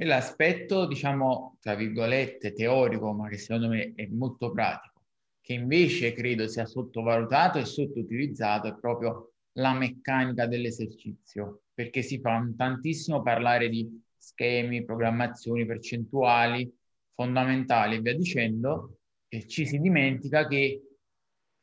E 0.00 0.06
l'aspetto, 0.06 0.86
diciamo, 0.86 1.58
tra 1.60 1.74
virgolette, 1.74 2.54
teorico, 2.54 3.12
ma 3.12 3.28
che 3.28 3.36
secondo 3.36 3.68
me 3.68 3.92
è 3.94 4.06
molto 4.06 4.50
pratico, 4.50 5.02
che 5.42 5.52
invece 5.52 6.14
credo 6.14 6.48
sia 6.48 6.64
sottovalutato 6.64 7.58
e 7.58 7.66
sottoutilizzato, 7.66 8.68
è 8.68 8.78
proprio 8.80 9.32
la 9.58 9.74
meccanica 9.74 10.46
dell'esercizio, 10.46 11.64
perché 11.74 12.00
si 12.00 12.18
fa 12.18 12.42
tantissimo 12.56 13.20
parlare 13.20 13.68
di 13.68 14.02
schemi, 14.16 14.86
programmazioni, 14.86 15.66
percentuali 15.66 16.74
fondamentali 17.14 17.96
e 17.96 18.00
via 18.00 18.16
dicendo, 18.16 19.00
e 19.28 19.46
ci 19.46 19.66
si 19.66 19.78
dimentica 19.78 20.46
che 20.46 20.80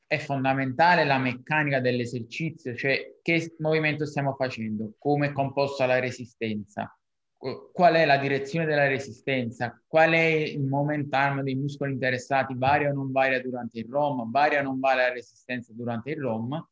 è 0.06 0.20
fondamentale 0.20 1.06
la 1.06 1.18
meccanica 1.18 1.80
dell'esercizio, 1.80 2.76
cioè 2.76 3.16
che 3.24 3.56
movimento 3.58 4.06
stiamo 4.06 4.36
facendo, 4.36 4.94
come 5.00 5.30
è 5.30 5.32
composta 5.32 5.88
la 5.88 5.98
resistenza, 5.98 6.97
qual 7.38 7.94
è 7.96 8.06
la 8.06 8.18
direzione 8.18 8.66
della 8.66 8.88
resistenza, 8.88 9.80
qual 9.86 10.12
è 10.12 10.26
il 10.26 10.64
momentaneo 10.64 11.44
dei 11.44 11.56
muscoli 11.56 11.94
interessati, 11.94 12.56
varia 12.56 12.90
o 12.90 12.94
non 12.94 13.12
varia 13.12 13.42
durante 13.42 13.80
il 13.80 13.88
ROM, 13.90 14.30
varia 14.32 14.60
o 14.62 14.64
non 14.64 14.80
varia 14.80 15.08
la 15.08 15.14
resistenza 15.14 15.72
durante 15.74 16.12
il 16.12 16.18
ROM, 16.18 16.68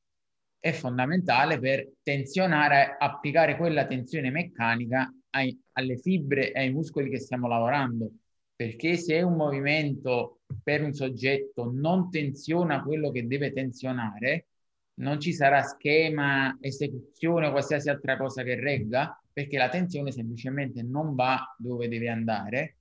è 0.59 0.71
fondamentale 0.71 1.59
per 1.59 1.87
tensionare, 2.01 2.95
applicare 2.97 3.55
quella 3.55 3.85
tensione 3.85 4.31
meccanica 4.31 5.13
ai, 5.31 5.55
alle 5.73 5.97
fibre 5.97 6.51
e 6.51 6.59
ai 6.59 6.71
muscoli 6.71 7.09
che 7.11 7.19
stiamo 7.19 7.47
lavorando, 7.47 8.09
perché 8.55 8.97
se 8.97 9.21
un 9.21 9.35
movimento 9.35 10.39
per 10.63 10.81
un 10.81 10.93
soggetto 10.93 11.71
non 11.71 12.09
tensiona 12.09 12.81
quello 12.81 13.11
che 13.11 13.27
deve 13.27 13.51
tensionare, 13.53 14.47
non 14.95 15.19
ci 15.19 15.33
sarà 15.33 15.61
schema, 15.63 16.57
esecuzione 16.61 17.47
o 17.47 17.51
qualsiasi 17.51 17.89
altra 17.89 18.17
cosa 18.17 18.43
che 18.43 18.55
regga, 18.59 19.19
perché 19.31 19.57
la 19.57 19.69
tensione 19.69 20.11
semplicemente 20.11 20.81
non 20.81 21.15
va 21.15 21.53
dove 21.57 21.87
deve 21.87 22.09
andare. 22.09 22.77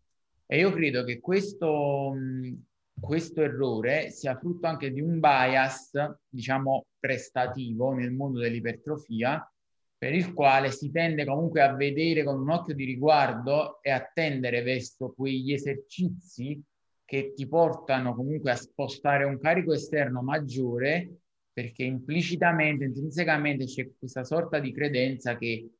E 0.46 0.58
io 0.58 0.70
credo 0.70 1.02
che 1.04 1.18
questo, 1.20 2.14
questo 3.00 3.42
errore 3.42 4.10
sia 4.10 4.36
frutto 4.36 4.66
anche 4.66 4.92
di 4.92 5.00
un 5.00 5.18
bias, 5.18 5.90
diciamo, 6.28 6.86
prestativo 7.00 7.92
nel 7.92 8.12
mondo 8.12 8.38
dell'ipertrofia, 8.38 9.48
per 9.96 10.14
il 10.14 10.32
quale 10.34 10.70
si 10.70 10.90
tende 10.90 11.24
comunque 11.24 11.62
a 11.62 11.74
vedere 11.74 12.24
con 12.24 12.38
un 12.38 12.50
occhio 12.50 12.74
di 12.74 12.84
riguardo 12.84 13.82
e 13.82 13.90
a 13.90 14.08
tendere 14.12 14.62
verso 14.62 15.12
quegli 15.16 15.52
esercizi 15.52 16.62
che 17.04 17.32
ti 17.34 17.48
portano 17.48 18.14
comunque 18.14 18.50
a 18.50 18.56
spostare 18.56 19.24
un 19.24 19.38
carico 19.38 19.72
esterno 19.72 20.22
maggiore 20.22 21.23
perché 21.54 21.84
implicitamente, 21.84 22.84
intrinsecamente 22.84 23.64
c'è 23.64 23.88
questa 23.98 24.24
sorta 24.24 24.58
di 24.58 24.72
credenza 24.72 25.38
che 25.38 25.70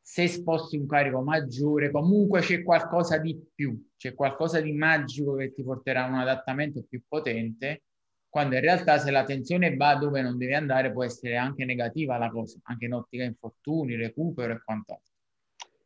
se 0.00 0.28
sposti 0.28 0.78
un 0.78 0.86
carico 0.86 1.20
maggiore 1.20 1.90
comunque 1.90 2.40
c'è 2.40 2.62
qualcosa 2.62 3.18
di 3.18 3.38
più, 3.54 3.78
c'è 3.96 4.14
qualcosa 4.14 4.60
di 4.60 4.72
magico 4.72 5.34
che 5.34 5.52
ti 5.52 5.62
porterà 5.62 6.06
a 6.06 6.08
un 6.08 6.14
adattamento 6.14 6.84
più 6.88 7.02
potente 7.06 7.82
quando 8.28 8.54
in 8.54 8.60
realtà 8.60 8.98
se 8.98 9.10
la 9.10 9.24
tensione 9.24 9.74
va 9.74 9.96
dove 9.96 10.22
non 10.22 10.38
deve 10.38 10.54
andare 10.54 10.92
può 10.92 11.02
essere 11.02 11.36
anche 11.36 11.64
negativa 11.64 12.16
la 12.18 12.30
cosa, 12.30 12.58
anche 12.64 12.84
in 12.84 12.92
ottica 12.92 13.24
infortuni, 13.24 13.96
recupero 13.96 14.52
e 14.54 14.62
quant'altro. 14.62 15.12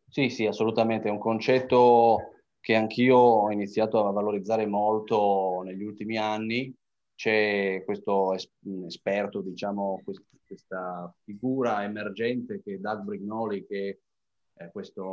Sì, 0.08 0.28
sì, 0.28 0.44
assolutamente, 0.46 1.08
è 1.08 1.10
un 1.10 1.18
concetto 1.18 2.34
che 2.60 2.74
anch'io 2.74 3.16
ho 3.16 3.50
iniziato 3.50 4.06
a 4.06 4.12
valorizzare 4.12 4.66
molto 4.66 5.62
negli 5.64 5.82
ultimi 5.82 6.18
anni. 6.18 6.74
C'è 7.22 7.84
questo 7.84 8.34
esperto, 8.84 9.42
diciamo, 9.42 10.02
questa 10.44 11.14
figura 11.22 11.84
emergente 11.84 12.60
che 12.60 12.74
è 12.74 12.78
Doug 12.78 13.02
Brignoli, 13.02 13.64
che 13.64 14.00
è 14.52 14.68
questa 14.72 15.04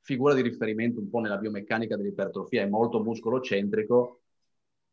figura 0.00 0.32
di 0.32 0.40
riferimento 0.40 1.00
un 1.00 1.10
po' 1.10 1.18
nella 1.18 1.36
biomeccanica 1.36 1.98
dell'ipertrofia, 1.98 2.62
è 2.62 2.66
molto 2.66 3.02
muscolocentrico 3.02 4.22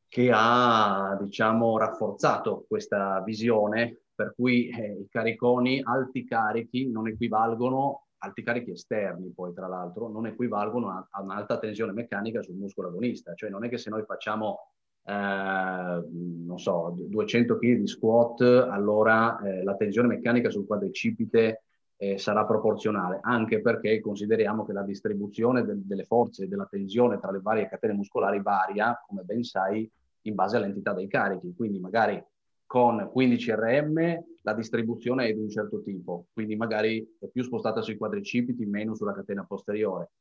che 0.10 0.30
ha 0.34 1.18
diciamo, 1.22 1.78
rafforzato 1.78 2.66
questa 2.68 3.22
visione 3.24 4.02
per 4.14 4.34
cui 4.36 4.68
eh, 4.68 5.00
i 5.04 5.08
cariconi, 5.08 5.82
alti 5.82 6.26
carichi 6.26 6.92
non 6.92 7.08
equivalgono, 7.08 8.08
alti 8.18 8.44
carichi 8.44 8.72
esterni 8.72 9.32
poi 9.32 9.54
tra 9.54 9.68
l'altro, 9.68 10.10
non 10.10 10.28
equivalgono 10.28 10.90
a, 10.90 11.08
a 11.12 11.22
un'alta 11.22 11.60
tensione 11.60 11.94
meccanica 11.94 12.42
sul 12.42 12.56
muscolo 12.56 12.90
agonista, 12.90 13.34
cioè 13.36 13.50
non 13.50 13.64
è 13.64 13.70
che 13.70 13.78
se 13.78 13.90
noi 13.90 14.04
facciamo 14.04 14.72
eh, 15.04 16.04
non 16.12 16.58
so, 16.58 16.96
200 16.98 17.58
kg 17.58 17.80
di 17.80 17.88
squat, 17.88 18.42
allora 18.42 19.40
eh, 19.42 19.64
la 19.64 19.76
tensione 19.76 20.08
meccanica 20.08 20.50
sul 20.50 20.66
quadricipite 20.66 21.64
eh, 21.98 22.18
sarà 22.18 22.46
proporzionale, 22.46 23.20
anche 23.22 23.62
perché 23.62 24.00
consideriamo 24.00 24.66
che 24.66 24.74
la 24.74 24.84
distribuzione 24.84 25.64
de- 25.64 25.86
delle 25.86 26.06
forze 26.06 26.46
e 26.46 26.48
della 26.48 26.68
tensione 26.70 27.20
tra 27.20 27.32
le 27.32 27.40
varie 27.42 27.68
catene 27.68 27.94
muscolari 27.94 28.42
varia, 28.42 29.00
come 29.08 29.22
ben 29.24 29.44
sai, 29.44 29.90
in 30.22 30.36
base 30.36 30.58
all'entità 30.58 30.94
dei 30.94 31.08
carichi, 31.08 31.54
quindi 31.56 31.80
magari 31.80 32.24
con 32.66 33.10
15 33.12 33.52
RM 33.54 34.24
la 34.44 34.54
distribuzione 34.54 35.28
è 35.28 35.34
di 35.34 35.40
un 35.40 35.50
certo 35.50 35.82
tipo, 35.82 36.28
quindi 36.34 36.56
magari 36.56 37.06
è 37.20 37.28
più 37.28 37.44
spostata 37.44 37.82
sui 37.82 37.98
quadricipiti, 37.98 38.66
meno 38.66 38.96
sulla 38.96 39.14
catena 39.14 39.44
posteriore. 39.44 40.12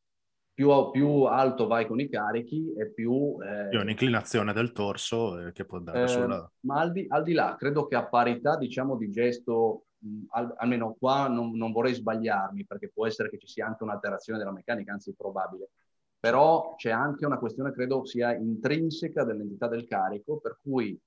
Più, 0.60 0.90
più 0.90 1.22
alto 1.22 1.66
vai 1.66 1.86
con 1.86 2.00
i 2.00 2.08
carichi 2.10 2.74
e 2.74 2.90
più... 2.92 3.38
Eh, 3.42 3.68
più 3.70 3.80
un'inclinazione 3.80 4.52
del 4.52 4.72
torso 4.72 5.46
eh, 5.46 5.52
che 5.52 5.64
può 5.64 5.78
dare 5.78 6.02
eh, 6.02 6.08
sulla... 6.08 6.52
Ma 6.66 6.80
al 6.80 6.92
di, 6.92 7.06
al 7.08 7.22
di, 7.22 7.32
là, 7.32 7.56
credo 7.58 7.86
che 7.86 7.96
a 7.96 8.06
parità, 8.06 8.58
diciamo, 8.58 8.98
di 8.98 9.10
gesto, 9.10 9.86
mh, 9.96 10.24
al, 10.32 10.54
almeno 10.58 10.94
qua 10.98 11.28
non, 11.28 11.56
non 11.56 11.72
vorrei 11.72 11.94
sbagliarmi, 11.94 12.66
perché 12.66 12.90
può 12.92 13.06
essere 13.06 13.30
che 13.30 13.38
ci 13.38 13.46
sia 13.46 13.64
anche 13.64 13.84
un'alterazione 13.84 14.38
della 14.38 14.52
meccanica, 14.52 14.92
anzi 14.92 15.14
probabile. 15.14 15.70
Però 16.18 16.74
c'è 16.76 16.90
anche 16.90 17.24
una 17.24 17.38
questione, 17.38 17.72
credo 17.72 18.04
sia 18.04 18.34
intrinseca 18.34 19.24
dell'entità 19.24 19.66
del 19.66 19.86
carico, 19.86 20.40
per 20.40 20.58
cui 20.62 21.00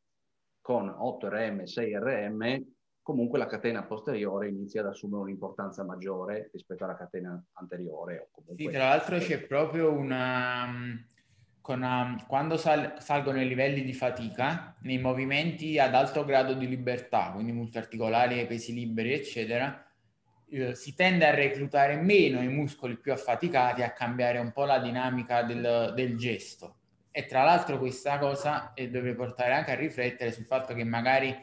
con 0.62 0.88
8RM, 0.90 1.62
6RM, 1.66 2.64
comunque 3.04 3.38
la 3.38 3.46
catena 3.46 3.84
posteriore 3.84 4.48
inizia 4.48 4.82
ad 4.82 4.88
assumere 4.88 5.24
un'importanza 5.24 5.84
maggiore 5.84 6.50
rispetto 6.52 6.86
alla 6.86 6.96
catena 6.96 7.40
anteriore. 7.54 8.30
Comunque... 8.32 8.66
Sì, 8.66 8.72
tra 8.72 8.88
l'altro 8.88 9.18
c'è 9.20 9.46
proprio 9.46 9.92
una... 9.92 10.68
Una, 11.66 12.22
quando 12.28 12.58
sal, 12.58 12.96
salgono 12.98 13.42
i 13.42 13.48
livelli 13.48 13.84
di 13.84 13.94
fatica, 13.94 14.76
nei 14.82 15.00
movimenti 15.00 15.80
ad 15.80 15.96
alto 15.96 16.26
grado 16.26 16.56
di 16.56 16.68
libertà, 16.68 17.32
quindi 17.32 17.54
multiarticolari, 17.54 18.46
pesi 18.48 18.74
liberi, 18.74 19.14
eccetera, 19.14 19.82
eh, 20.50 20.76
si 20.76 20.94
tende 20.94 21.26
a 21.26 21.34
reclutare 21.34 21.96
meno 21.96 22.42
i 22.42 22.50
muscoli 22.50 22.98
più 22.98 23.14
affaticati, 23.14 23.82
a 23.82 23.94
cambiare 23.94 24.40
un 24.40 24.52
po' 24.52 24.66
la 24.66 24.80
dinamica 24.80 25.44
del, 25.44 25.94
del 25.96 26.18
gesto. 26.18 26.80
E 27.12 27.28
tra 27.28 27.44
l'altro 27.44 27.78
questa 27.80 28.20
cosa 28.20 28.74
deve 28.76 29.16
portare 29.16 29.54
anche 29.54 29.72
a 29.72 29.76
riflettere 29.76 30.34
sul 30.34 30.46
fatto 30.46 30.74
che 30.74 30.84
magari 30.84 31.34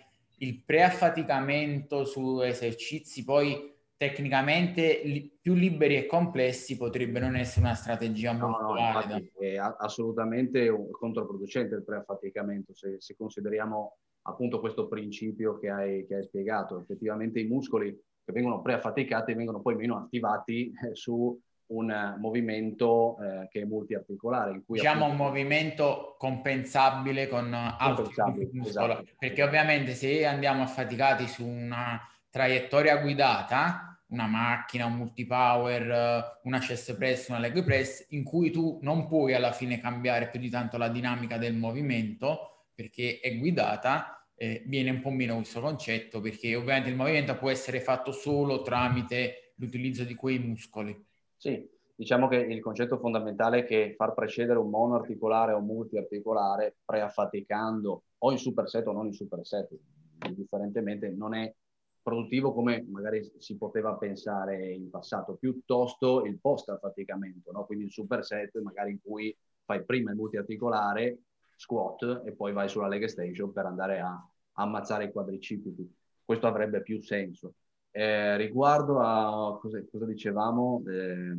il 0.43 0.63
preaffaticamento 0.63 2.05
su 2.05 2.41
esercizi 2.41 3.25
poi 3.25 3.71
tecnicamente 3.97 5.03
li, 5.05 5.39
più 5.41 5.53
liberi 5.53 5.97
e 5.97 6.07
complessi 6.07 6.79
potrebbe 6.79 7.21
non 7.21 7.37
essere 7.37 7.67
una 7.67 7.75
strategia 7.75 8.33
no, 8.33 8.49
molto 8.49 8.63
no, 8.63 8.73
valida. 8.73 9.21
È 9.39 9.57
assolutamente 9.57 10.75
controproducente 10.91 11.75
il 11.75 11.85
preaffaticamento 11.85 12.73
se, 12.73 12.97
se, 12.99 13.15
consideriamo 13.15 13.99
appunto 14.23 14.61
questo 14.61 14.89
principio 14.89 15.59
che 15.59 15.69
hai, 15.69 16.07
che 16.07 16.15
hai, 16.15 16.23
spiegato. 16.23 16.81
Effettivamente 16.81 17.41
i 17.41 17.47
muscoli 17.47 17.95
che 18.25 18.33
vengono 18.33 18.63
preaffaticati 18.63 19.35
vengono 19.35 19.61
poi 19.61 19.77
meno 19.77 19.99
attivati 19.99 20.73
eh, 20.73 20.95
su 20.95 21.39
un 21.71 22.17
movimento 22.19 23.17
eh, 23.21 23.49
che 23.49 23.63
è 23.63 23.65
multiarticolare. 23.65 24.53
In 24.53 24.65
cui 24.65 24.79
diciamo 24.79 25.05
appunto... 25.05 25.23
un 25.23 25.29
movimento 25.29 26.17
compensabile 26.19 27.29
con 27.29 27.53
altri 27.53 28.05
muscoli, 28.53 28.69
esatto. 28.69 29.05
perché 29.19 29.43
ovviamente 29.43 29.95
se 29.95 30.25
andiamo 30.25 30.63
affaticati 30.63 31.27
su 31.27 31.45
una 31.45 32.01
traiettoria 32.31 32.97
guidata, 32.97 34.01
una 34.09 34.27
macchina, 34.27 34.87
un 34.87 34.97
multipower, 34.97 36.41
una 36.43 36.59
chest 36.59 36.97
press, 36.97 37.29
una 37.29 37.39
leg 37.39 37.63
press, 37.65 38.07
in 38.11 38.25
cui 38.25 38.51
tu 38.51 38.79
non 38.83 39.07
puoi 39.07 39.35
alla 39.35 39.53
fine 39.53 39.81
cambiare 39.81 40.29
più 40.29 40.41
di 40.41 40.51
tanto 40.51 40.77
la 40.77 40.89
dinamica 40.89 41.39
del 41.39 41.55
movimento 41.55 42.67
perché 42.75 43.21
è 43.21 43.37
guidata, 43.37 44.27
eh, 44.35 44.63
viene 44.67 44.91
un 44.91 45.01
po' 45.01 45.11
meno 45.11 45.37
questo 45.37 45.61
concetto 45.61 46.21
perché 46.21 46.55
ovviamente 46.57 46.89
il 46.89 46.97
movimento 46.97 47.37
può 47.37 47.51
essere 47.51 47.81
fatto 47.81 48.11
solo 48.11 48.63
tramite 48.63 49.53
l'utilizzo 49.57 50.05
di 50.05 50.15
quei 50.15 50.39
muscoli. 50.39 51.09
Sì, 51.41 51.67
diciamo 51.95 52.29
che 52.29 52.37
il 52.37 52.61
concetto 52.61 52.99
fondamentale 52.99 53.61
è 53.61 53.65
che 53.65 53.95
far 53.97 54.13
precedere 54.13 54.59
un 54.59 54.69
monoarticolare 54.69 55.55
o 55.55 55.61
multiarticolare 55.61 56.77
preaffaticando 56.85 58.03
o 58.19 58.31
in 58.31 58.37
superset 58.37 58.87
o 58.89 58.93
non 58.93 59.07
in 59.07 59.15
superset, 59.15 59.71
indifferentemente, 60.27 61.09
non 61.09 61.35
è 61.35 61.51
produttivo 62.03 62.53
come 62.53 62.85
magari 62.91 63.33
si 63.39 63.57
poteva 63.57 63.95
pensare 63.95 64.71
in 64.71 64.91
passato, 64.91 65.37
piuttosto 65.37 66.27
il 66.27 66.39
post-affaticamento, 66.39 67.53
no? 67.53 67.65
quindi 67.65 67.87
il 67.87 67.91
superset 67.91 68.61
magari 68.61 68.91
in 68.91 69.01
cui 69.01 69.35
fai 69.65 69.83
prima 69.83 70.11
il 70.11 70.19
multiarticolare, 70.19 71.21
squat 71.57 72.21
e 72.27 72.33
poi 72.33 72.53
vai 72.53 72.69
sulla 72.69 72.87
leg 72.87 73.03
extension 73.03 73.51
per 73.51 73.65
andare 73.65 73.99
a 74.01 74.31
ammazzare 74.57 75.05
i 75.05 75.11
quadricipiti. 75.11 75.91
Questo 76.23 76.47
avrebbe 76.47 76.83
più 76.83 77.01
senso. 77.01 77.55
Eh, 77.93 78.37
riguardo 78.37 79.01
a 79.01 79.59
cosa, 79.59 79.83
cosa 79.91 80.07
dicevamo? 80.07 80.83
Eh, 80.87 81.37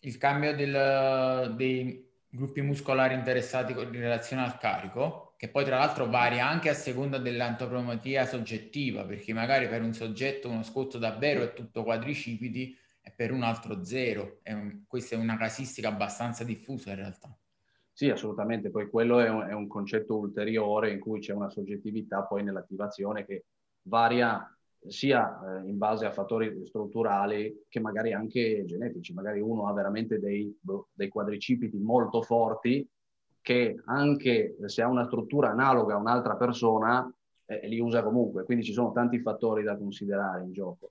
il 0.00 0.18
cambio 0.18 0.54
del, 0.54 1.54
dei 1.56 2.06
gruppi 2.28 2.60
muscolari 2.60 3.14
interessati 3.14 3.72
in 3.72 3.90
relazione 3.92 4.42
al 4.42 4.58
carico, 4.58 5.34
che 5.36 5.48
poi 5.48 5.64
tra 5.64 5.78
l'altro 5.78 6.08
varia 6.08 6.46
anche 6.46 6.68
a 6.68 6.74
seconda 6.74 7.18
dell'antropometria 7.18 8.26
soggettiva, 8.26 9.04
perché 9.04 9.32
magari 9.32 9.68
per 9.68 9.82
un 9.82 9.92
soggetto 9.92 10.48
uno 10.48 10.62
scotto 10.62 10.98
davvero 10.98 11.42
è 11.42 11.52
tutto 11.52 11.82
quadricipiti 11.82 12.76
e 13.00 13.12
per 13.14 13.32
un 13.32 13.42
altro 13.42 13.84
zero. 13.84 14.40
È 14.42 14.52
un, 14.52 14.84
questa 14.86 15.16
è 15.16 15.18
una 15.18 15.36
casistica 15.36 15.88
abbastanza 15.88 16.44
diffusa 16.44 16.90
in 16.90 16.96
realtà. 16.96 17.36
Sì, 17.92 18.10
assolutamente, 18.10 18.70
poi 18.70 18.90
quello 18.90 19.20
è 19.20 19.28
un, 19.28 19.42
è 19.48 19.52
un 19.52 19.66
concetto 19.66 20.18
ulteriore 20.18 20.90
in 20.90 21.00
cui 21.00 21.20
c'è 21.20 21.32
una 21.32 21.48
soggettività 21.48 22.22
poi 22.24 22.42
nell'attivazione 22.42 23.24
che 23.24 23.46
varia 23.82 24.55
sia 24.86 25.60
eh, 25.62 25.68
in 25.68 25.78
base 25.78 26.06
a 26.06 26.12
fattori 26.12 26.64
strutturali 26.64 27.64
che 27.68 27.80
magari 27.80 28.12
anche 28.12 28.64
genetici. 28.64 29.12
Magari 29.12 29.40
uno 29.40 29.68
ha 29.68 29.72
veramente 29.72 30.18
dei, 30.18 30.56
boh, 30.60 30.88
dei 30.92 31.08
quadricipiti 31.08 31.78
molto 31.78 32.22
forti 32.22 32.88
che 33.40 33.80
anche 33.84 34.56
se 34.64 34.82
ha 34.82 34.88
una 34.88 35.04
struttura 35.04 35.50
analoga 35.50 35.94
a 35.94 35.98
un'altra 35.98 36.34
persona, 36.34 37.08
eh, 37.44 37.68
li 37.68 37.78
usa 37.78 38.02
comunque. 38.02 38.44
Quindi 38.44 38.64
ci 38.64 38.72
sono 38.72 38.92
tanti 38.92 39.20
fattori 39.20 39.62
da 39.62 39.76
considerare 39.76 40.42
in 40.42 40.52
gioco. 40.52 40.90